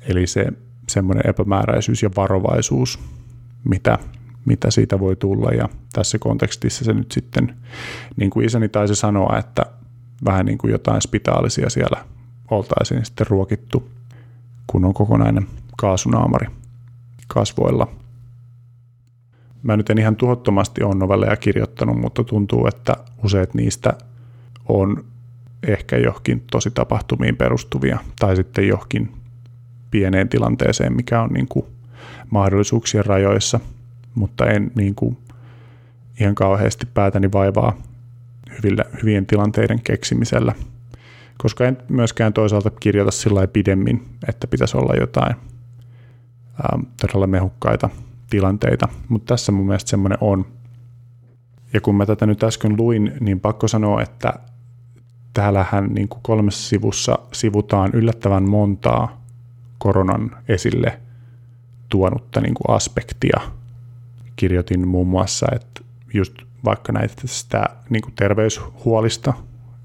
eli 0.00 0.26
se 0.26 0.46
semmoinen 0.88 1.30
epämääräisyys 1.30 2.02
ja 2.02 2.10
varovaisuus, 2.16 2.98
mitä, 3.64 3.98
mitä 4.44 4.70
siitä 4.70 5.00
voi 5.00 5.16
tulla. 5.16 5.50
Ja 5.50 5.68
tässä 5.92 6.18
kontekstissa 6.18 6.84
se 6.84 6.92
nyt 6.92 7.12
sitten, 7.12 7.56
niin 8.16 8.30
kuin 8.30 8.46
isäni 8.46 8.68
taisi 8.68 8.94
sanoa, 8.94 9.38
että 9.38 9.66
vähän 10.24 10.46
niin 10.46 10.58
kuin 10.58 10.70
jotain 10.70 11.02
spitaalisia 11.02 11.70
siellä 11.70 12.04
oltaisiin 12.50 13.04
sitten 13.04 13.26
ruokittu, 13.26 13.90
kun 14.66 14.84
on 14.84 14.94
kokonainen 14.94 15.46
kaasunaamari 15.76 16.46
kasvoilla. 17.34 17.86
Mä 19.62 19.76
nyt 19.76 19.90
en 19.90 19.98
ihan 19.98 20.16
tuhottomasti 20.16 20.82
ole 20.82 20.94
novelleja 20.94 21.36
kirjoittanut, 21.36 21.96
mutta 22.00 22.24
tuntuu, 22.24 22.66
että 22.66 22.96
useat 23.24 23.54
niistä 23.54 23.94
on 24.68 25.04
ehkä 25.62 25.96
johonkin 25.96 26.44
tosi 26.50 26.70
tapahtumiin 26.70 27.36
perustuvia 27.36 27.98
tai 28.18 28.36
sitten 28.36 28.68
johonkin 28.68 29.12
pieneen 29.90 30.28
tilanteeseen, 30.28 30.96
mikä 30.96 31.22
on 31.22 31.30
niin 31.30 31.48
kuin 31.48 31.66
mahdollisuuksien 32.30 33.06
rajoissa, 33.06 33.60
mutta 34.14 34.46
en 34.46 34.70
niin 34.74 34.94
kuin 34.94 35.18
ihan 36.20 36.34
kauheasti 36.34 36.86
päätäni 36.94 37.32
vaivaa 37.32 37.76
hyvillä, 38.56 38.84
hyvien 39.02 39.26
tilanteiden 39.26 39.80
keksimisellä, 39.80 40.54
koska 41.38 41.66
en 41.66 41.78
myöskään 41.88 42.32
toisaalta 42.32 42.70
kirjoita 42.70 43.10
sillä 43.10 43.46
pidemmin, 43.46 44.08
että 44.28 44.46
pitäisi 44.46 44.76
olla 44.76 44.94
jotain 45.00 45.34
ää, 46.62 46.78
todella 47.00 47.26
mehukkaita 47.26 47.90
tilanteita, 48.30 48.88
mutta 49.08 49.34
tässä 49.34 49.52
mun 49.52 49.66
mielestä 49.66 49.90
semmoinen 49.90 50.18
on. 50.20 50.46
Ja 51.72 51.80
kun 51.80 51.94
mä 51.94 52.06
tätä 52.06 52.26
nyt 52.26 52.42
äsken 52.42 52.76
luin, 52.76 53.12
niin 53.20 53.40
pakko 53.40 53.68
sanoa, 53.68 54.02
että 54.02 54.32
täällähän 55.34 55.94
niin 55.94 56.08
kuin 56.08 56.20
kolmessa 56.22 56.68
sivussa 56.68 57.18
sivutaan 57.32 57.90
yllättävän 57.92 58.50
montaa 58.50 59.24
koronan 59.78 60.36
esille 60.48 61.00
tuonutta 61.88 62.40
niin 62.40 62.54
kuin 62.54 62.76
aspektia. 62.76 63.40
Kirjoitin 64.36 64.88
muun 64.88 65.06
muassa, 65.06 65.46
että 65.52 65.80
just 66.14 66.34
vaikka 66.64 66.92
näitä 66.92 67.22
sitä 67.24 67.66
niin 67.90 68.02
kuin 68.02 68.14
terveyshuolista, 68.14 69.32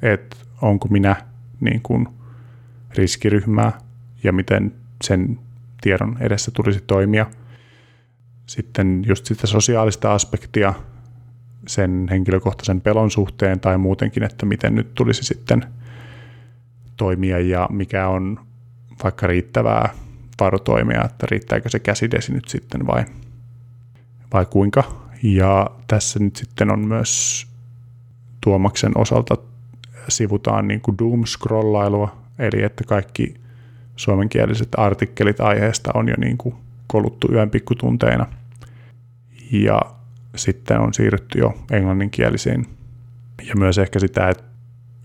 että 0.01 0.37
onko 0.61 0.87
minä 0.87 1.15
niin 1.59 1.81
kuin 1.81 2.07
riskiryhmää 2.95 3.71
ja 4.23 4.33
miten 4.33 4.73
sen 5.03 5.39
tiedon 5.81 6.17
edessä 6.19 6.51
tulisi 6.51 6.83
toimia. 6.87 7.25
Sitten 8.47 9.03
just 9.07 9.25
sitä 9.25 9.47
sosiaalista 9.47 10.13
aspektia 10.13 10.73
sen 11.67 12.07
henkilökohtaisen 12.09 12.81
pelon 12.81 13.11
suhteen 13.11 13.59
tai 13.59 13.77
muutenkin, 13.77 14.23
että 14.23 14.45
miten 14.45 14.75
nyt 14.75 14.93
tulisi 14.93 15.23
sitten 15.23 15.65
toimia 16.97 17.39
ja 17.39 17.67
mikä 17.71 18.07
on 18.07 18.39
vaikka 19.03 19.27
riittävää 19.27 19.89
varotoimia, 20.39 21.03
että 21.05 21.27
riittääkö 21.31 21.69
se 21.69 21.79
käsidesi 21.79 22.33
nyt 22.33 22.47
sitten 22.47 22.87
vai, 22.87 23.05
vai 24.33 24.45
kuinka. 24.45 24.83
Ja 25.23 25.69
tässä 25.87 26.19
nyt 26.19 26.35
sitten 26.35 26.71
on 26.71 26.87
myös 26.87 27.45
Tuomaksen 28.41 28.91
osalta 28.97 29.37
sivutaan 30.09 30.67
niin 30.67 30.81
kuin 30.81 30.97
doom-scrollailua, 30.97 32.17
eli 32.39 32.63
että 32.63 32.83
kaikki 32.83 33.33
suomenkieliset 33.95 34.69
artikkelit 34.77 35.39
aiheesta 35.39 35.91
on 35.93 36.09
jo 36.09 36.15
niin 36.17 36.37
kuin 36.37 36.55
koluttu 36.87 37.27
yön 37.31 37.49
pikkutunteina. 37.49 38.25
Ja 39.51 39.81
sitten 40.35 40.79
on 40.79 40.93
siirrytty 40.93 41.39
jo 41.39 41.53
englanninkielisiin. 41.71 42.65
Ja 43.47 43.55
myös 43.55 43.77
ehkä 43.77 43.99
sitä, 43.99 44.29
että 44.29 44.43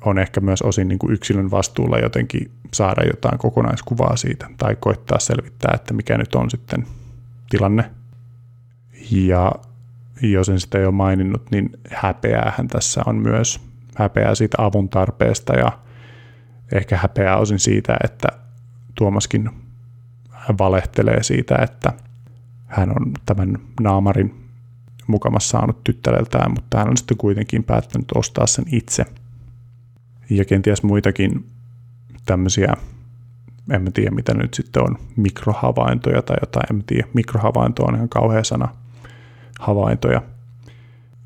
on 0.04 0.18
ehkä 0.18 0.40
myös 0.40 0.62
osin 0.62 0.88
niin 0.88 0.99
kuin 0.99 1.12
yksilön 1.12 1.50
vastuulla 1.50 1.99
jotenkin 1.99 2.50
saada 2.75 3.06
jotain 3.06 3.38
kokonaiskuvaa 3.38 4.16
siitä 4.16 4.47
tai 4.59 4.76
koittaa 4.80 5.18
selvittää, 5.18 5.73
että 5.75 5.94
mikä 5.94 6.18
nyt 6.18 6.35
on 6.35 6.50
sitten 6.50 6.87
tilanne. 7.50 7.90
Ja 9.11 9.52
jos 10.23 10.49
en 10.49 10.61
sitä 10.61 10.78
jo 10.78 10.92
maininnut, 10.92 11.50
niin 11.50 11.70
häpeäähän 11.90 12.68
tässä 12.68 13.02
on 13.06 13.16
myös 13.16 13.61
häpeää 13.97 14.35
siitä 14.35 14.62
avun 14.62 14.88
tarpeesta 14.88 15.59
ja 15.59 15.78
ehkä 16.73 16.97
häpeää 16.97 17.37
osin 17.37 17.59
siitä, 17.59 17.97
että 18.04 18.28
Tuomaskin 19.00 19.50
valehtelee 20.59 21.23
siitä, 21.23 21.54
että 21.62 21.92
hän 22.66 22.90
on 22.90 23.12
tämän 23.26 23.59
naamarin 23.80 24.49
mukamassa 25.07 25.59
saanut 25.59 25.85
tyttäreltään, 25.85 26.50
mutta 26.54 26.78
hän 26.78 26.88
on 26.88 26.97
sitten 26.97 27.16
kuitenkin 27.16 27.64
päättänyt 27.64 28.09
ostaa 28.14 28.47
sen 28.47 28.64
itse. 28.73 29.04
Ja 30.30 30.45
kenties 30.45 30.83
muitakin 30.83 31.47
tämmöisiä, 32.26 32.75
en 33.71 33.83
mä 33.83 33.90
tiedä 33.90 34.11
mitä 34.11 34.35
nyt 34.35 34.54
sitten 34.54 34.83
on, 34.83 34.99
mikrohavaintoja 35.16 36.23
tai 36.23 36.37
jotain, 36.40 36.66
en 36.71 36.76
mä 36.76 36.83
tiedä, 36.87 37.09
mikrohavainto 37.14 37.85
on 37.85 37.95
ihan 37.95 38.09
kauhea 38.09 38.45
sana, 38.45 38.69
havaintoja. 39.61 40.23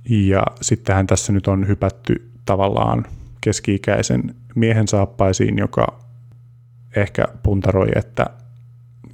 Ja 0.09 0.43
sittenhän 0.61 1.07
tässä 1.07 1.33
nyt 1.33 1.49
on 1.49 1.69
hypätty 1.69 2.31
tavallaan 2.47 3.07
keski-ikäisen 3.41 4.35
miehen 4.55 4.89
saappaisiin, 4.89 5.59
joka 5.59 6.04
ehkä 6.97 7.25
puntaroi, 7.43 7.89
että 7.97 8.27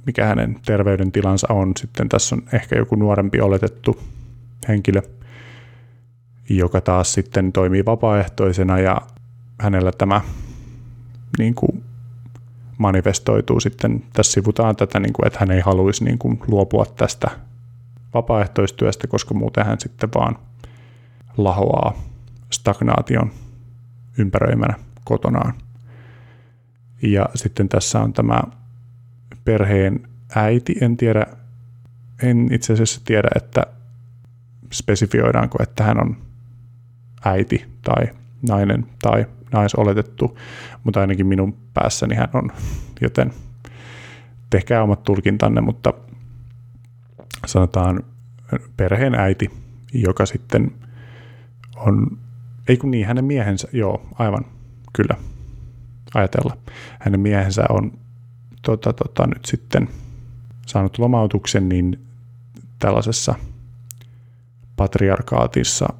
mikä 0.05 0.25
hänen 0.25 0.59
terveydentilansa 0.65 1.47
on. 1.53 1.71
Sitten 1.77 2.09
tässä 2.09 2.35
on 2.35 2.43
ehkä 2.53 2.75
joku 2.75 2.95
nuorempi 2.95 3.41
oletettu 3.41 3.99
henkilö, 4.67 5.01
joka 6.49 6.81
taas 6.81 7.13
sitten 7.13 7.51
toimii 7.51 7.85
vapaaehtoisena 7.85 8.79
ja 8.79 9.01
hänellä 9.59 9.91
tämä 9.97 10.21
niin 11.39 11.55
kuin 11.55 11.83
manifestoituu 12.77 13.59
sitten, 13.59 14.03
tässä 14.13 14.31
sivutaan 14.31 14.75
tätä, 14.75 14.99
niin 14.99 15.13
kuin, 15.13 15.27
että 15.27 15.39
hän 15.39 15.51
ei 15.51 15.59
haluaisi 15.61 16.03
niin 16.03 16.17
kuin, 16.17 16.39
luopua 16.47 16.85
tästä 16.85 17.29
vapaaehtoistyöstä, 18.13 19.07
koska 19.07 19.33
muuten 19.33 19.65
hän 19.65 19.79
sitten 19.79 20.09
vaan 20.15 20.37
lahoaa 21.37 21.93
stagnaation 22.51 23.31
ympäröimänä 24.17 24.73
kotonaan. 25.03 25.53
Ja 27.01 27.25
sitten 27.35 27.69
tässä 27.69 27.99
on 27.99 28.13
tämä 28.13 28.41
perheen 29.45 30.07
äiti, 30.35 30.75
en 30.81 30.97
tiedä, 30.97 31.25
en 32.23 32.53
itse 32.53 32.73
asiassa 32.73 33.01
tiedä, 33.05 33.27
että 33.35 33.63
spesifioidaanko, 34.73 35.57
että 35.63 35.83
hän 35.83 36.01
on 36.01 36.17
äiti 37.25 37.65
tai 37.81 38.07
nainen 38.49 38.85
tai 39.01 39.25
naisoletettu, 39.51 40.37
mutta 40.83 41.01
ainakin 41.01 41.27
minun 41.27 41.57
päässäni 41.73 42.15
hän 42.15 42.29
on, 42.33 42.51
joten 43.01 43.33
tehkää 44.49 44.83
omat 44.83 45.03
tulkintanne, 45.03 45.61
mutta 45.61 45.93
sanotaan 47.45 48.03
perheen 48.77 49.15
äiti, 49.15 49.51
joka 49.93 50.25
sitten 50.25 50.71
on, 51.75 52.17
ei 52.67 52.77
kun 52.77 52.91
niin, 52.91 53.07
hänen 53.07 53.25
miehensä, 53.25 53.67
joo, 53.71 54.07
aivan, 54.19 54.45
kyllä, 54.93 55.15
ajatella. 56.13 56.57
Hänen 56.99 57.19
miehensä 57.19 57.63
on 57.69 57.91
tota, 58.61 58.93
tota, 58.93 59.27
nyt 59.27 59.45
sitten 59.45 59.89
saanut 60.65 60.97
lomautuksen, 60.97 61.69
niin 61.69 61.99
tällaisessa 62.79 63.35
patriarkaatissa, 64.75 65.93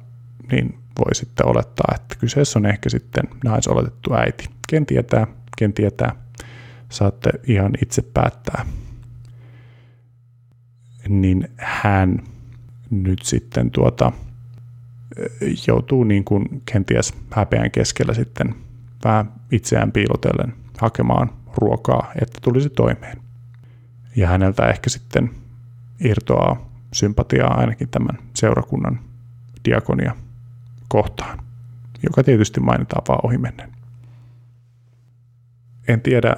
niin 0.52 0.78
voi 0.98 1.14
sitten 1.14 1.46
olettaa, 1.46 1.94
että 1.94 2.14
kyseessä 2.18 2.58
on 2.58 2.66
ehkä 2.66 2.88
sitten 2.88 3.24
naisoletettu 3.44 4.14
äiti. 4.14 4.48
Ken 4.68 4.86
tietää, 4.86 5.26
ken 5.58 5.72
tietää, 5.72 6.14
saatte 6.88 7.30
ihan 7.46 7.72
itse 7.82 8.02
päättää. 8.02 8.66
Niin 11.08 11.48
hän 11.56 12.22
nyt 12.90 13.22
sitten 13.22 13.70
tuota, 13.70 14.12
joutuu 15.66 16.04
niin 16.04 16.24
kuin 16.24 16.62
kenties 16.72 17.14
häpeän 17.30 17.70
keskellä 17.70 18.14
sitten 18.14 18.54
vähän 19.04 19.32
itseään 19.52 19.92
piilotellen 19.92 20.54
hakemaan 20.78 21.30
ruokaa, 21.56 22.12
että 22.22 22.38
tulisi 22.42 22.70
toimeen. 22.70 23.22
Ja 24.16 24.28
häneltä 24.28 24.68
ehkä 24.68 24.90
sitten 24.90 25.30
irtoaa 26.00 26.68
sympatiaa 26.92 27.54
ainakin 27.54 27.88
tämän 27.88 28.18
seurakunnan 28.34 29.00
diakonia 29.64 30.16
kohtaan, 30.88 31.38
joka 32.02 32.22
tietysti 32.22 32.60
mainitaan 32.60 33.02
vaan 33.08 33.20
ohimennen. 33.22 33.72
En 35.88 36.00
tiedä, 36.00 36.36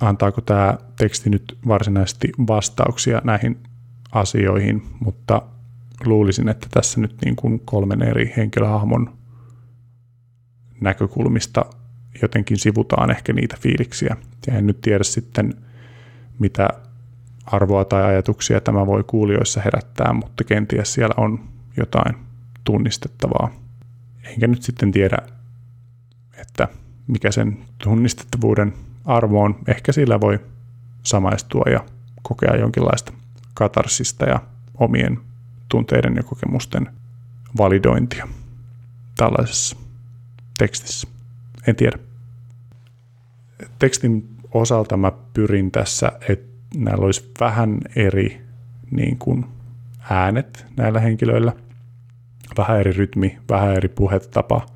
antaako 0.00 0.40
tämä 0.40 0.78
teksti 0.96 1.30
nyt 1.30 1.58
varsinaisesti 1.68 2.32
vastauksia 2.48 3.20
näihin 3.24 3.62
asioihin, 4.12 4.82
mutta 5.00 5.42
luulisin, 6.04 6.48
että 6.48 6.66
tässä 6.70 7.00
nyt 7.00 7.16
niin 7.24 7.36
kuin 7.36 7.60
kolmen 7.64 8.02
eri 8.02 8.32
henkilöhahmon 8.36 9.12
näkökulmista 10.80 11.64
jotenkin 12.22 12.58
sivutaan 12.58 13.10
ehkä 13.10 13.32
niitä 13.32 13.56
fiiliksiä. 13.60 14.16
Ja 14.46 14.54
en 14.54 14.66
nyt 14.66 14.80
tiedä 14.80 15.04
sitten, 15.04 15.54
mitä 16.38 16.68
arvoa 17.46 17.84
tai 17.84 18.02
ajatuksia 18.02 18.60
tämä 18.60 18.86
voi 18.86 19.04
kuulijoissa 19.06 19.60
herättää, 19.60 20.12
mutta 20.12 20.44
kenties 20.44 20.94
siellä 20.94 21.14
on 21.16 21.40
jotain 21.76 22.14
tunnistettavaa. 22.64 23.50
Enkä 24.24 24.46
nyt 24.46 24.62
sitten 24.62 24.92
tiedä, 24.92 25.18
että 26.36 26.68
mikä 27.06 27.30
sen 27.30 27.58
tunnistettavuuden 27.78 28.74
arvo 29.04 29.42
on. 29.42 29.58
Ehkä 29.68 29.92
sillä 29.92 30.20
voi 30.20 30.40
samaistua 31.02 31.64
ja 31.70 31.84
kokea 32.22 32.56
jonkinlaista 32.56 33.12
katarsista 33.54 34.24
ja 34.24 34.40
omien 34.74 35.20
tunteiden 35.68 36.16
ja 36.16 36.22
kokemusten 36.22 36.90
validointia 37.58 38.28
tällaisessa 39.16 39.76
tekstissä. 40.58 41.08
En 41.66 41.76
tiedä. 41.76 41.98
Tekstin 43.78 44.28
osalta 44.52 44.96
mä 44.96 45.12
pyrin 45.34 45.70
tässä, 45.70 46.12
että 46.28 46.54
näillä 46.76 47.04
olisi 47.04 47.32
vähän 47.40 47.78
eri 47.96 48.42
niin 48.90 49.18
kuin 49.18 49.44
äänet 50.10 50.66
näillä 50.76 51.00
henkilöillä, 51.00 51.52
vähän 52.58 52.80
eri 52.80 52.92
rytmi, 52.92 53.38
vähän 53.48 53.74
eri 53.74 53.88
puhetapa. 53.88 54.66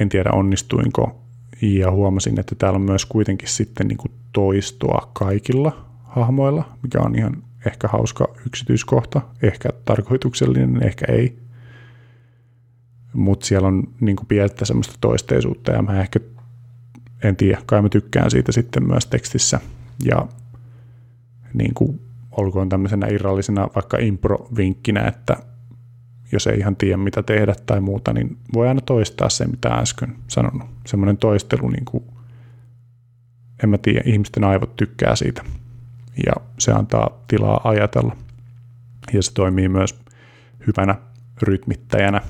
En 0.00 0.08
tiedä 0.08 0.30
onnistuinko 0.32 1.22
ja 1.62 1.90
huomasin, 1.90 2.40
että 2.40 2.54
täällä 2.54 2.76
on 2.76 2.82
myös 2.82 3.06
kuitenkin 3.06 3.48
sitten 3.48 3.88
niin 3.88 3.98
kuin 3.98 4.12
toistoa 4.32 5.10
kaikilla 5.12 5.86
hahmoilla, 6.04 6.68
mikä 6.82 7.00
on 7.00 7.14
ihan 7.14 7.42
ehkä 7.66 7.88
hauska 7.88 8.28
yksityiskohta, 8.46 9.20
ehkä 9.42 9.68
tarkoituksellinen, 9.84 10.82
ehkä 10.82 11.12
ei. 11.12 11.38
Mutta 13.12 13.46
siellä 13.46 13.68
on 13.68 13.82
niin 14.00 14.16
pientä 14.28 14.64
semmoista 14.64 14.94
toisteisuutta 15.00 15.72
ja 15.72 15.82
mä 15.82 16.00
ehkä 16.00 16.20
en 17.22 17.36
tiedä, 17.36 17.62
kai 17.66 17.82
mä 17.82 17.88
tykkään 17.88 18.30
siitä 18.30 18.52
sitten 18.52 18.86
myös 18.86 19.06
tekstissä. 19.06 19.60
Ja 20.04 20.26
niin 21.54 21.74
kuin 21.74 22.00
olkoon 22.30 22.68
tämmöisenä 22.68 23.06
irrallisena 23.06 23.68
vaikka 23.74 23.98
impro-vinkkinä, 23.98 25.08
että 25.08 25.36
jos 26.32 26.46
ei 26.46 26.58
ihan 26.58 26.76
tiedä 26.76 26.96
mitä 26.96 27.22
tehdä 27.22 27.54
tai 27.66 27.80
muuta, 27.80 28.12
niin 28.12 28.36
voi 28.54 28.68
aina 28.68 28.80
toistaa 28.80 29.28
se, 29.28 29.46
mitä 29.46 29.68
äsken 29.68 30.16
sanonut. 30.28 30.68
Semmoinen 30.86 31.16
toistelu, 31.16 31.68
niin 31.68 31.84
kuin, 31.84 32.04
en 33.62 33.68
mä 33.68 33.78
tiedä, 33.78 34.02
ihmisten 34.04 34.44
aivot 34.44 34.76
tykkää 34.76 35.16
siitä 35.16 35.44
ja 36.26 36.32
se 36.58 36.72
antaa 36.72 37.24
tilaa 37.28 37.60
ajatella. 37.64 38.16
Ja 39.12 39.22
se 39.22 39.34
toimii 39.34 39.68
myös 39.68 40.00
hyvänä 40.66 40.94
rytmittäjänä. 41.42 42.20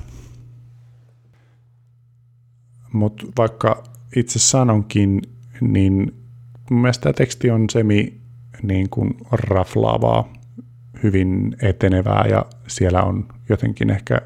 Mutta 2.93 3.25
vaikka 3.37 3.83
itse 4.15 4.39
sanonkin, 4.39 5.21
niin 5.61 6.13
mun 6.69 6.81
mielestä 6.81 7.03
tämä 7.03 7.13
teksti 7.13 7.49
on 7.49 7.69
semi 7.69 8.21
niin 8.61 8.89
kuin 8.89 9.17
raflaavaa, 9.31 10.33
hyvin 11.03 11.55
etenevää 11.61 12.25
ja 12.29 12.45
siellä 12.67 13.03
on 13.03 13.27
jotenkin 13.49 13.89
ehkä 13.89 14.21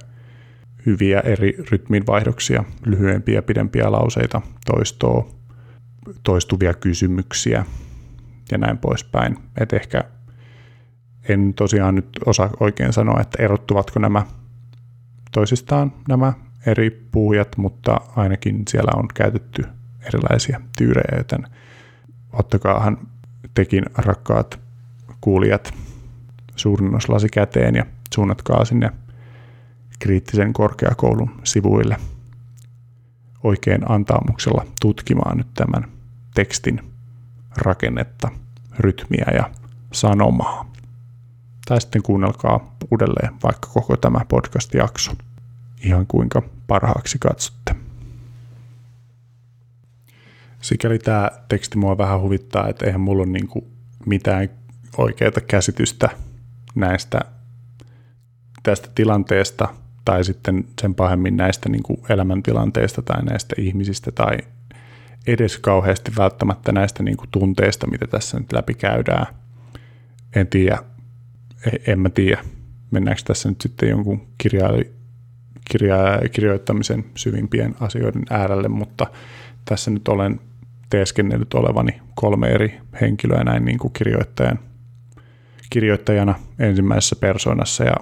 hyviä 0.86 1.20
eri 1.20 1.58
rytminvaihdoksia, 1.72 2.64
lyhyempiä 2.86 3.36
ja 3.36 3.42
pidempiä 3.42 3.92
lauseita, 3.92 4.42
toistoa, 4.66 5.30
toistuvia 6.24 6.74
kysymyksiä 6.74 7.66
ja 8.52 8.58
näin 8.58 8.78
poispäin. 8.78 9.38
Et 9.58 9.74
ehkä 9.74 10.04
en 11.30 11.54
tosiaan 11.54 11.96
nyt 11.96 12.10
osaa 12.26 12.50
oikein 12.60 12.94
sanoa, 12.94 13.22
että 13.22 13.44
erottuvatko 13.44 14.00
nämä 14.00 14.26
toisistaan 15.32 15.94
nämä 16.08 16.34
eri 16.66 17.08
puhujat, 17.12 17.58
mutta 17.58 18.02
ainakin 18.16 18.64
siellä 18.70 18.92
on 18.96 19.08
käytetty 19.14 19.64
erilaisia 20.02 20.62
tyyrejä, 20.78 21.18
joten 21.18 21.48
ottakaahan 22.34 22.98
tekin 23.54 23.86
rakkaat 23.96 24.60
kuulijat 25.22 25.74
suurinnoslasi 26.56 27.30
käteen 27.30 27.76
ja 27.76 27.86
suunnatkaa 28.16 28.66
sinne 28.66 28.92
kriittisen 30.00 30.54
korkeakoulun 30.54 31.42
sivuille 31.44 31.98
oikein 33.44 33.92
antaamuksella 33.92 34.66
tutkimaan 34.82 35.38
nyt 35.38 35.48
tämän 35.54 35.84
tekstin 36.34 36.92
rakennetta, 37.58 38.30
rytmiä 38.80 39.26
ja 39.34 39.50
sanomaa. 39.94 40.72
Tai 41.66 41.82
sitten 41.82 42.04
kuunnelkaa 42.04 42.76
uudelleen 42.92 43.34
vaikka 43.44 43.70
koko 43.74 43.98
tämä 43.98 44.20
podcast-jakso, 44.30 45.12
ihan 45.86 46.08
kuinka 46.08 46.42
parhaaksi 46.68 47.18
katsotte. 47.20 47.76
Sikäli 50.62 51.00
tämä 51.00 51.30
teksti 51.50 51.78
mua 51.78 51.98
vähän 51.98 52.22
huvittaa, 52.22 52.68
että 52.68 52.86
eihän 52.86 53.02
mulla 53.02 53.24
ole 53.24 53.32
niinku 53.32 53.68
mitään 54.06 54.50
oikeaa 54.98 55.32
käsitystä 55.48 56.10
näistä 56.76 57.20
tästä 58.64 58.90
tilanteesta 58.96 59.68
tai 60.06 60.24
sitten 60.24 60.68
sen 60.82 60.96
pahemmin 60.96 61.38
näistä 61.38 61.70
niin 61.70 61.84
kuin 61.84 61.98
elämäntilanteista 62.10 63.02
tai 63.02 63.24
näistä 63.24 63.56
ihmisistä 63.58 64.12
tai 64.12 64.38
edes 65.28 65.58
kauheasti 65.58 66.12
välttämättä 66.18 66.72
näistä 66.72 67.04
niin 67.04 67.18
kuin 67.18 67.30
tunteista, 67.32 67.88
mitä 67.88 68.08
tässä 68.08 68.40
nyt 68.40 68.54
läpi 68.54 68.74
käydään. 68.74 69.26
En 70.36 70.48
tiedä, 70.48 70.78
en 71.88 72.00
mä 72.00 72.10
tiedä, 72.10 72.42
mennäänkö 72.92 73.22
tässä 73.26 73.50
nyt 73.50 73.62
sitten 73.62 73.90
jonkun 73.90 74.28
kirja, 74.38 74.70
kirja, 75.72 75.98
kirjoittamisen 76.32 77.06
syvimpien 77.16 77.76
asioiden 77.80 78.24
äärelle, 78.30 78.68
mutta 78.68 79.08
tässä 79.66 79.92
nyt 79.92 80.08
olen 80.08 80.40
teeskennellyt 80.90 81.54
olevani 81.54 82.02
kolme 82.16 82.48
eri 82.48 82.80
henkilöä 83.02 83.44
näin 83.44 83.66
niin 83.66 83.78
kuin 83.78 83.94
kirjoittajan, 83.94 84.60
kirjoittajana 85.70 86.36
ensimmäisessä 86.60 87.16
persoonassa 87.16 87.84
ja 87.84 87.96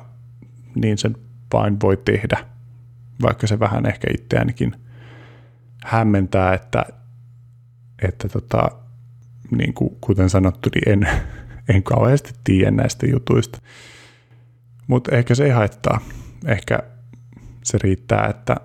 niin 0.75 0.97
sen 0.97 1.15
vain 1.53 1.77
voi 1.81 1.97
tehdä, 1.97 2.45
vaikka 3.21 3.47
se 3.47 3.59
vähän 3.59 3.85
ehkä 3.85 4.07
itseänikin 4.13 4.75
hämmentää, 5.83 6.53
että, 6.53 6.85
että 8.01 8.29
tota, 8.29 8.69
niin 9.51 9.73
kuin, 9.73 9.97
kuten 10.01 10.29
sanottu, 10.29 10.69
niin 10.75 10.89
en, 10.89 11.09
en 11.75 11.83
kauheasti 11.83 12.33
tiedä 12.43 12.71
näistä 12.71 13.07
jutuista. 13.07 13.61
Mutta 14.87 15.15
ehkä 15.15 15.35
se 15.35 15.43
ei 15.43 15.49
haittaa. 15.49 16.01
Ehkä 16.45 16.79
se 17.63 17.77
riittää, 17.83 18.27
että 18.27 18.55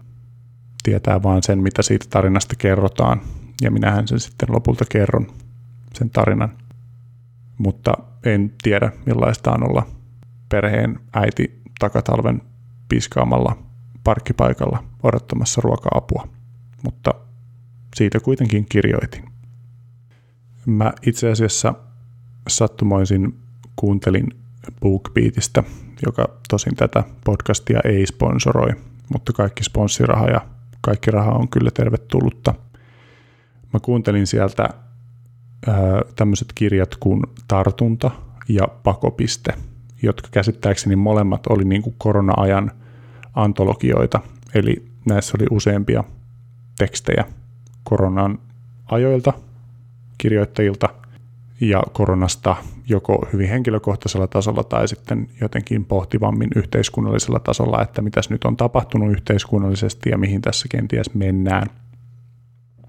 tietää 0.83 1.23
vaan 1.23 1.43
sen, 1.43 1.59
mitä 1.59 1.83
siitä 1.83 2.07
tarinasta 2.11 2.55
kerrotaan. 2.59 3.21
Ja 3.63 3.71
minähän 3.71 4.09
sen 4.09 4.21
sitten 4.21 4.53
lopulta 4.53 4.85
kerron, 4.89 5.27
sen 5.95 6.11
tarinan. 6.11 6.57
Mutta 7.59 7.95
en 8.25 8.53
tiedä, 8.63 8.93
millaista 9.07 9.53
on 9.53 9.71
olla 9.71 9.87
perheen 10.49 11.01
äiti 11.13 11.61
takatalven 11.79 12.43
piskaamalla 12.89 13.59
parkkipaikalla 14.05 14.85
odottamassa 15.03 15.61
ruoka-apua. 15.65 16.29
Mutta 16.83 17.15
siitä 17.97 18.21
kuitenkin 18.21 18.67
kirjoitin. 18.69 19.25
Mä 20.67 20.93
itse 21.07 21.31
asiassa 21.31 21.75
sattumoisin 22.49 23.39
kuuntelin 23.77 24.29
BookBeatista, 24.81 25.65
joka 26.07 26.29
tosin 26.49 26.77
tätä 26.77 27.05
podcastia 27.25 27.81
ei 27.85 28.07
sponsoroi, 28.07 28.71
mutta 29.13 29.33
kaikki 29.33 29.65
sponssiraha 29.65 30.27
ja 30.27 30.41
kaikki 30.81 31.11
raha 31.11 31.33
on 31.33 31.49
kyllä 31.49 31.71
tervetullutta. 31.71 32.55
Mä 33.73 33.81
kuuntelin 33.81 34.27
sieltä 34.27 34.69
tämmöiset 36.17 36.49
kirjat 36.55 36.97
kuin 36.97 37.23
Tartunta 37.49 38.11
ja 38.49 38.69
Pakopiste, 38.83 39.55
jotka 40.03 40.29
käsittääkseni 40.33 40.97
molemmat 40.97 41.47
oli 41.47 41.65
niin 41.65 41.83
kuin 41.83 41.95
korona-ajan 41.99 42.71
antologioita, 43.35 44.21
eli 44.55 44.87
näissä 45.09 45.37
oli 45.39 45.47
useampia 45.51 46.05
tekstejä 46.79 47.25
koronan 47.85 48.39
ajoilta, 48.87 49.33
kirjoittajilta 50.19 50.89
ja 51.61 51.83
koronasta 51.93 52.57
joko 52.89 53.29
hyvin 53.33 53.49
henkilökohtaisella 53.49 54.27
tasolla 54.27 54.65
tai 54.65 54.89
sitten 54.89 55.29
jotenkin 55.41 55.85
pohtivammin 55.85 56.51
yhteiskunnallisella 56.57 57.41
tasolla, 57.41 57.83
että 57.83 58.03
mitäs 58.03 58.31
nyt 58.31 58.45
on 58.45 58.57
tapahtunut 58.57 59.13
yhteiskunnallisesti 59.13 60.11
ja 60.11 60.19
mihin 60.19 60.43
tässä 60.43 60.69
kenties 60.71 61.15
mennään. 61.15 61.67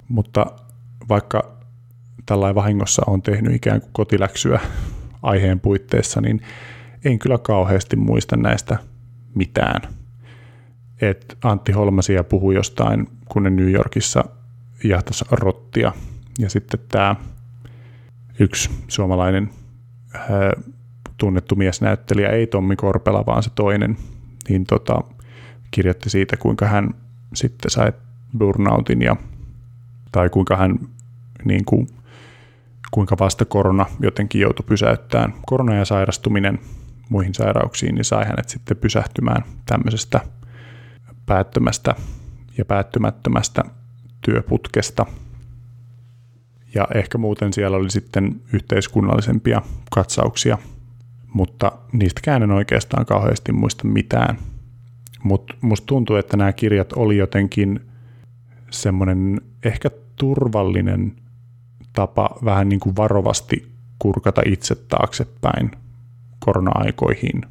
Mutta 0.07 0.45
vaikka 1.09 1.57
tällä 2.25 2.55
vahingossa 2.55 3.01
on 3.07 3.21
tehnyt 3.21 3.55
ikään 3.55 3.81
kuin 3.81 3.93
kotiläksyä 3.93 4.59
aiheen 5.21 5.59
puitteissa, 5.59 6.21
niin 6.21 6.41
en 7.05 7.19
kyllä 7.19 7.37
kauheasti 7.37 7.95
muista 7.95 8.37
näistä 8.37 8.77
mitään. 9.35 9.81
Et 11.01 11.37
Antti 11.43 11.71
Holmasia 11.71 12.23
puhui 12.23 12.55
jostain, 12.55 13.07
kun 13.29 13.43
ne 13.43 13.49
New 13.49 13.71
Yorkissa 13.71 14.23
jahtas 14.83 15.25
rottia. 15.31 15.91
Ja 16.39 16.49
sitten 16.49 16.79
tämä 16.91 17.15
yksi 18.39 18.69
suomalainen 18.87 19.49
tunnettu 21.17 21.55
miesnäyttelijä, 21.55 22.29
ei 22.29 22.47
Tommi 22.47 22.75
Korpela, 22.75 23.25
vaan 23.25 23.43
se 23.43 23.49
toinen, 23.55 23.97
niin 24.49 24.65
tota, 24.65 25.01
kirjoitti 25.71 26.09
siitä, 26.09 26.37
kuinka 26.37 26.65
hän 26.65 26.89
sitten 27.33 27.71
sai 27.71 27.93
burnoutin 28.37 29.01
ja, 29.01 29.15
tai 30.11 30.29
kuinka 30.29 30.57
hän 30.57 30.79
niin 31.45 31.65
kuin, 31.65 31.87
kuinka 32.91 33.15
vasta 33.19 33.45
korona 33.45 33.85
jotenkin 33.99 34.41
joutui 34.41 34.65
pysäyttämään. 34.67 35.33
Korona 35.45 35.75
ja 35.75 35.85
sairastuminen 35.85 36.59
muihin 37.09 37.33
sairauksiin, 37.33 37.95
niin 37.95 38.05
sai 38.05 38.25
hänet 38.25 38.49
sitten 38.49 38.77
pysähtymään 38.77 39.43
tämmöisestä 39.65 40.19
päättömästä 41.25 41.95
ja 42.57 42.65
päättymättömästä 42.65 43.63
työputkesta. 44.21 45.05
Ja 46.75 46.87
ehkä 46.95 47.17
muuten 47.17 47.53
siellä 47.53 47.77
oli 47.77 47.89
sitten 47.89 48.41
yhteiskunnallisempia 48.53 49.61
katsauksia, 49.91 50.57
mutta 51.33 51.71
niistäkään 51.91 52.43
en 52.43 52.51
oikeastaan 52.51 53.05
kauheasti 53.05 53.51
muista 53.51 53.87
mitään. 53.87 54.37
Mutta 55.23 55.53
musta 55.61 55.85
tuntuu, 55.85 56.15
että 56.15 56.37
nämä 56.37 56.53
kirjat 56.53 56.93
oli 56.93 57.17
jotenkin 57.17 57.79
semmoinen 58.71 59.41
ehkä 59.63 59.89
turvallinen 60.15 61.15
tapa 61.93 62.29
vähän 62.45 62.69
niin 62.69 62.79
kuin 62.79 62.95
varovasti 62.95 63.71
kurkata 63.99 64.41
itse 64.45 64.75
taaksepäin 64.75 65.71
korona-aikoihin. 66.39 67.41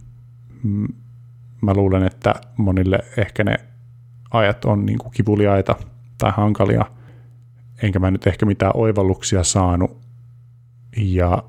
Mä 1.61 1.75
luulen, 1.75 2.03
että 2.03 2.35
monille 2.57 2.99
ehkä 3.17 3.45
ne 3.45 3.55
ajat 4.31 4.65
on 4.65 4.87
niin 4.87 4.99
kuin 4.99 5.13
kivuliaita 5.13 5.77
tai 6.19 6.33
hankalia, 6.37 6.85
enkä 7.83 7.99
mä 7.99 8.11
nyt 8.11 8.27
ehkä 8.27 8.47
mitään 8.47 8.73
oivalluksia 8.75 9.45
saanut, 9.45 10.01
ja 10.97 11.45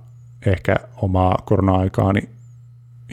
ehkä 0.45 0.75
omaa 0.95 1.37
korona-aikaani 1.45 2.29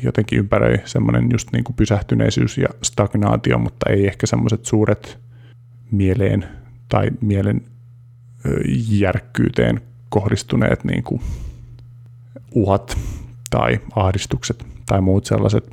jotenkin 0.03 0.38
ympäröi 0.38 0.79
semmoinen 0.85 1.29
just 1.33 1.53
niin 1.53 1.64
kuin 1.64 1.77
pysähtyneisyys 1.77 2.59
ja 2.59 2.68
stagnaatio, 2.83 3.59
mutta 3.59 3.90
ei 3.90 4.07
ehkä 4.07 4.27
semmoiset 4.27 4.64
suuret 4.64 5.18
mieleen 5.90 6.48
tai 6.88 7.11
mielen 7.20 7.61
järkkyyteen 8.88 9.81
kohdistuneet 10.09 10.85
niin 10.85 11.03
kuin 11.03 11.22
uhat 12.55 12.98
tai 13.51 13.81
ahdistukset 13.96 14.66
tai 14.87 15.01
muut 15.01 15.25
sellaiset. 15.25 15.70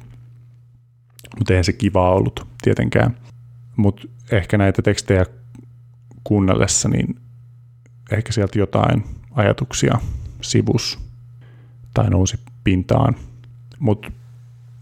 Mutta 1.38 1.54
eihän 1.54 1.64
se 1.64 1.74
kiva 1.74 2.12
ollut 2.12 2.48
tietenkään. 2.62 3.18
Mutta 3.76 4.08
ehkä 4.32 4.58
näitä 4.58 4.82
tekstejä 4.82 5.26
kuunnellessa, 6.24 6.90
niin 6.90 7.16
ehkä 8.12 8.32
sieltä 8.32 8.60
jotain 8.60 9.04
ajatuksia 9.32 9.98
sivus 10.42 11.00
tai 11.94 12.10
nousi 12.10 12.40
pintaan. 12.64 13.16
Mutta 13.80 14.12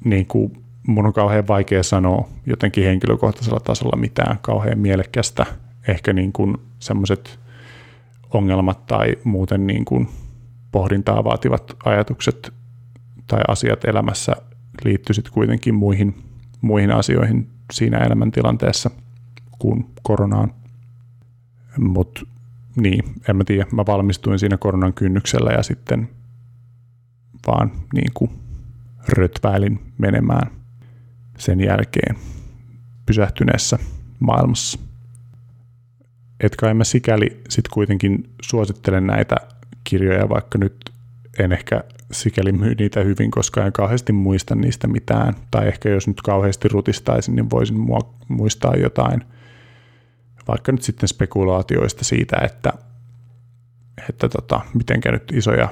niin 0.03 0.25
kuin 0.25 0.63
mun 0.87 1.05
on 1.05 1.13
kauhean 1.13 1.47
vaikea 1.47 1.83
sanoa 1.83 2.29
jotenkin 2.45 2.83
henkilökohtaisella 2.83 3.59
tasolla 3.59 3.97
mitään 3.97 4.39
kauhean 4.41 4.79
mielekästä. 4.79 5.45
Ehkä 5.87 6.13
niin 6.13 6.33
kuin 6.33 6.57
semmoiset 6.79 7.39
ongelmat 8.29 8.85
tai 8.85 9.15
muuten 9.23 9.67
niin 9.67 9.85
kuin 9.85 10.07
pohdintaa 10.71 11.23
vaativat 11.23 11.75
ajatukset 11.85 12.53
tai 13.27 13.41
asiat 13.47 13.85
elämässä 13.85 14.35
liittyisit 14.83 15.29
kuitenkin 15.29 15.75
muihin, 15.75 16.23
muihin 16.61 16.91
asioihin 16.91 17.49
siinä 17.73 17.97
elämäntilanteessa 17.97 18.91
kuin 19.59 19.85
koronaan. 20.01 20.53
Mutta 21.77 22.21
niin, 22.77 23.03
en 23.29 23.35
mä 23.35 23.43
tiedä, 23.43 23.65
mä 23.71 23.85
valmistuin 23.87 24.39
siinä 24.39 24.57
koronan 24.57 24.93
kynnyksellä 24.93 25.51
ja 25.51 25.63
sitten 25.63 26.09
vaan 27.47 27.71
niin 27.93 28.11
kuin 28.13 28.31
rötväilin 29.07 29.79
menemään 29.97 30.51
sen 31.37 31.59
jälkeen 31.59 32.15
pysähtyneessä 33.05 33.79
maailmassa. 34.19 34.79
Et 36.39 36.55
kai 36.55 36.73
mä 36.73 36.83
sikäli 36.83 37.41
sitten 37.49 37.71
kuitenkin 37.73 38.29
suosittelen 38.41 39.07
näitä 39.07 39.35
kirjoja, 39.83 40.29
vaikka 40.29 40.57
nyt 40.57 40.91
en 41.39 41.51
ehkä 41.51 41.83
sikäli 42.11 42.51
myy 42.51 42.75
niitä 42.75 43.03
hyvin, 43.03 43.31
koska 43.31 43.65
en 43.65 43.73
kauheasti 43.73 44.13
muista 44.13 44.55
niistä 44.55 44.87
mitään. 44.87 45.33
Tai 45.51 45.67
ehkä 45.67 45.89
jos 45.89 46.07
nyt 46.07 46.21
kauheasti 46.21 46.67
rutistaisin, 46.67 47.35
niin 47.35 47.49
voisin 47.49 47.77
muistaa 48.27 48.75
jotain, 48.75 49.23
vaikka 50.47 50.71
nyt 50.71 50.81
sitten 50.81 51.09
spekulaatioista 51.09 52.05
siitä, 52.05 52.37
että, 52.43 52.73
että 54.09 54.29
tota, 54.29 54.61
mitenkä 54.73 55.11
nyt 55.11 55.31
isoja 55.33 55.69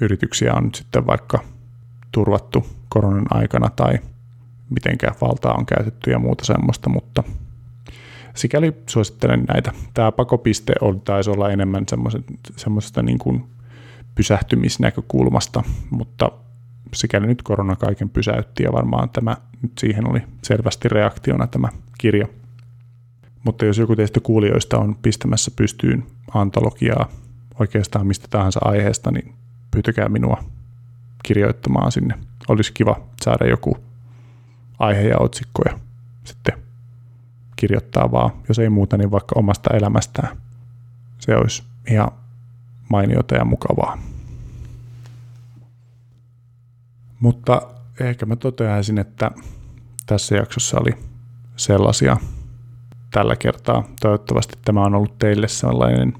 yrityksiä 0.00 0.54
on 0.54 0.64
nyt 0.64 0.74
sitten 0.74 1.06
vaikka 1.06 1.38
turvattu 2.12 2.66
koronan 2.88 3.26
aikana 3.30 3.70
tai 3.70 3.98
mitenkä 4.70 5.14
valtaa 5.20 5.54
on 5.54 5.66
käytetty 5.66 6.10
ja 6.10 6.18
muuta 6.18 6.44
semmoista, 6.44 6.88
mutta 6.88 7.22
sikäli 8.34 8.72
suosittelen 8.86 9.44
näitä. 9.48 9.72
Tämä 9.94 10.12
pakopiste 10.12 10.72
on, 10.80 11.00
taisi 11.00 11.30
olla 11.30 11.50
enemmän 11.50 11.84
semmoisesta 12.56 13.02
niin 13.02 13.18
kuin 13.18 13.44
pysähtymisnäkökulmasta, 14.14 15.62
mutta 15.90 16.30
sikäli 16.94 17.26
nyt 17.26 17.42
korona 17.42 17.76
kaiken 17.76 18.10
pysäytti 18.10 18.62
ja 18.62 18.72
varmaan 18.72 19.10
tämä 19.10 19.36
nyt 19.62 19.72
siihen 19.78 20.10
oli 20.10 20.20
selvästi 20.42 20.88
reaktiona 20.88 21.46
tämä 21.46 21.68
kirja. 21.98 22.28
Mutta 23.44 23.64
jos 23.64 23.78
joku 23.78 23.96
teistä 23.96 24.20
kuulijoista 24.20 24.78
on 24.78 24.96
pistämässä 25.02 25.50
pystyyn 25.56 26.06
antologiaa 26.34 27.08
oikeastaan 27.60 28.06
mistä 28.06 28.28
tahansa 28.30 28.60
aiheesta, 28.64 29.10
niin 29.10 29.34
pyytäkää 29.70 30.08
minua 30.08 30.44
kirjoittamaan 31.22 31.92
sinne. 31.92 32.18
Olisi 32.48 32.72
kiva 32.72 33.00
saada 33.24 33.46
joku 33.46 33.76
aihe 34.78 35.02
ja 35.02 35.18
otsikko 35.18 35.62
ja 35.66 35.78
sitten 36.24 36.58
kirjoittaa 37.56 38.12
vaan, 38.12 38.30
jos 38.48 38.58
ei 38.58 38.70
muuta, 38.70 38.96
niin 38.96 39.10
vaikka 39.10 39.38
omasta 39.38 39.76
elämästään 39.76 40.36
Se 41.18 41.36
olisi 41.36 41.62
ihan 41.90 42.10
mainiota 42.90 43.34
ja 43.34 43.44
mukavaa. 43.44 43.98
Mutta 47.20 47.62
ehkä 48.00 48.26
mä 48.26 48.36
toteaisin, 48.36 48.98
että 48.98 49.30
tässä 50.06 50.36
jaksossa 50.36 50.80
oli 50.80 50.92
sellaisia 51.56 52.16
tällä 53.14 53.36
kertaa. 53.36 53.84
Toivottavasti 54.00 54.58
tämä 54.64 54.84
on 54.84 54.94
ollut 54.94 55.18
teille 55.18 55.48
sellainen 55.48 56.14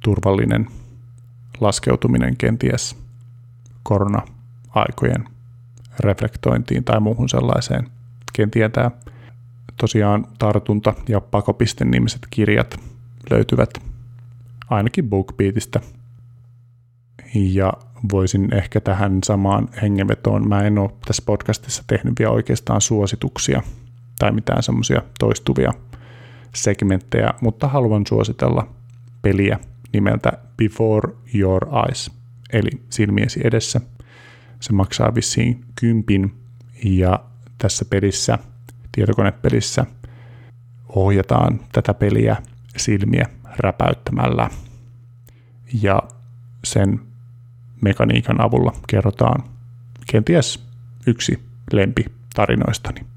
turvallinen 0.00 0.68
laskeutuminen 1.60 2.36
kenties 2.36 2.96
korona-aikojen 3.82 5.24
reflektointiin 6.00 6.84
tai 6.84 7.00
muuhun 7.00 7.28
sellaiseen. 7.28 7.88
Ken 8.32 8.50
tietää, 8.50 8.90
tosiaan 9.76 10.26
tartunta- 10.38 10.94
ja 11.08 11.20
pakopisten 11.20 11.90
nimiset 11.90 12.26
kirjat 12.30 12.80
löytyvät 13.30 13.70
ainakin 14.70 15.08
BookBeatista. 15.08 15.80
Ja 17.34 17.72
voisin 18.12 18.54
ehkä 18.54 18.80
tähän 18.80 19.18
samaan 19.24 19.68
hengenvetoon, 19.82 20.48
mä 20.48 20.62
en 20.62 20.78
ole 20.78 20.90
tässä 21.06 21.22
podcastissa 21.26 21.84
tehnyt 21.86 22.14
vielä 22.18 22.32
oikeastaan 22.32 22.80
suosituksia 22.80 23.62
tai 24.18 24.32
mitään 24.32 24.62
semmoisia 24.62 25.02
toistuvia 25.18 25.72
segmenttejä, 26.54 27.30
mutta 27.40 27.68
haluan 27.68 28.06
suositella 28.06 28.74
peliä 29.22 29.58
nimeltä 29.92 30.32
Before 30.56 31.12
Your 31.34 31.66
Eyes, 31.86 32.10
eli 32.52 32.70
silmiesi 32.90 33.40
edessä. 33.44 33.80
Se 34.60 34.72
maksaa 34.72 35.14
vissiin 35.14 35.64
kympin 35.74 36.34
ja 36.84 37.24
tässä 37.58 37.84
pelissä, 37.90 38.38
tietokonepelissä, 38.92 39.86
ohjataan 40.88 41.60
tätä 41.72 41.94
peliä 41.94 42.36
silmiä 42.76 43.26
räpäyttämällä 43.58 44.50
ja 45.82 46.02
sen 46.64 47.00
mekaniikan 47.82 48.40
avulla 48.40 48.72
kerrotaan 48.86 49.44
kenties 50.06 50.64
yksi 51.06 51.44
lempi 51.72 52.04
tarinoistani. 52.34 53.13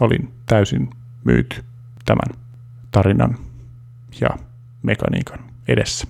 Olin 0.00 0.32
täysin 0.46 0.90
myyty 1.24 1.64
tämän 2.04 2.42
tarinan 2.90 3.38
ja 4.20 4.28
mekaniikan 4.82 5.38
edessä. 5.68 6.06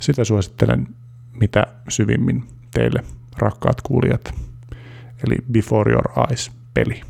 Sitä 0.00 0.24
suosittelen 0.24 0.88
mitä 1.32 1.66
syvimmin 1.88 2.48
teille 2.70 3.04
rakkaat 3.38 3.80
kuulijat, 3.80 4.34
eli 5.26 5.36
Before 5.52 5.92
Your 5.92 6.10
Eyes-peli. 6.28 7.00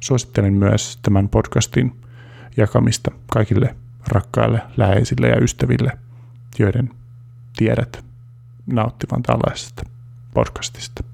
Suosittelen 0.00 0.52
myös 0.52 0.98
tämän 1.02 1.28
podcastin 1.28 2.00
jakamista 2.56 3.10
kaikille 3.32 3.76
rakkaille, 4.08 4.62
läheisille 4.76 5.28
ja 5.28 5.40
ystäville, 5.40 5.98
joiden 6.58 6.90
tiedät 7.56 8.04
nauttivan 8.66 9.22
tällaisesta 9.22 9.82
podcastista. 10.34 11.04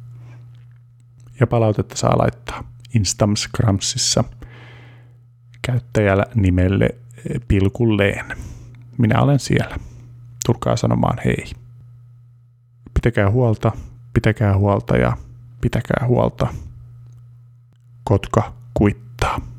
Ja 1.41 1.47
palautetta 1.47 1.97
saa 1.97 2.19
laittaa 2.19 2.74
Instamscramsissa 2.95 4.25
käyttäjällä 5.63 6.25
nimelle 6.35 6.89
Pilkulleen. 7.49 8.25
Minä 8.99 9.21
olen 9.23 9.39
siellä. 9.39 9.77
Tulkaa 10.47 10.77
sanomaan 10.77 11.19
hei. 11.25 11.53
Pitäkää 12.95 13.31
huolta, 13.31 13.73
pitäkää 14.15 14.57
huolta 14.57 14.97
ja 14.97 15.17
pitäkää 15.61 16.05
huolta. 16.07 16.47
Kotka 18.05 18.53
kuittaa. 18.75 19.54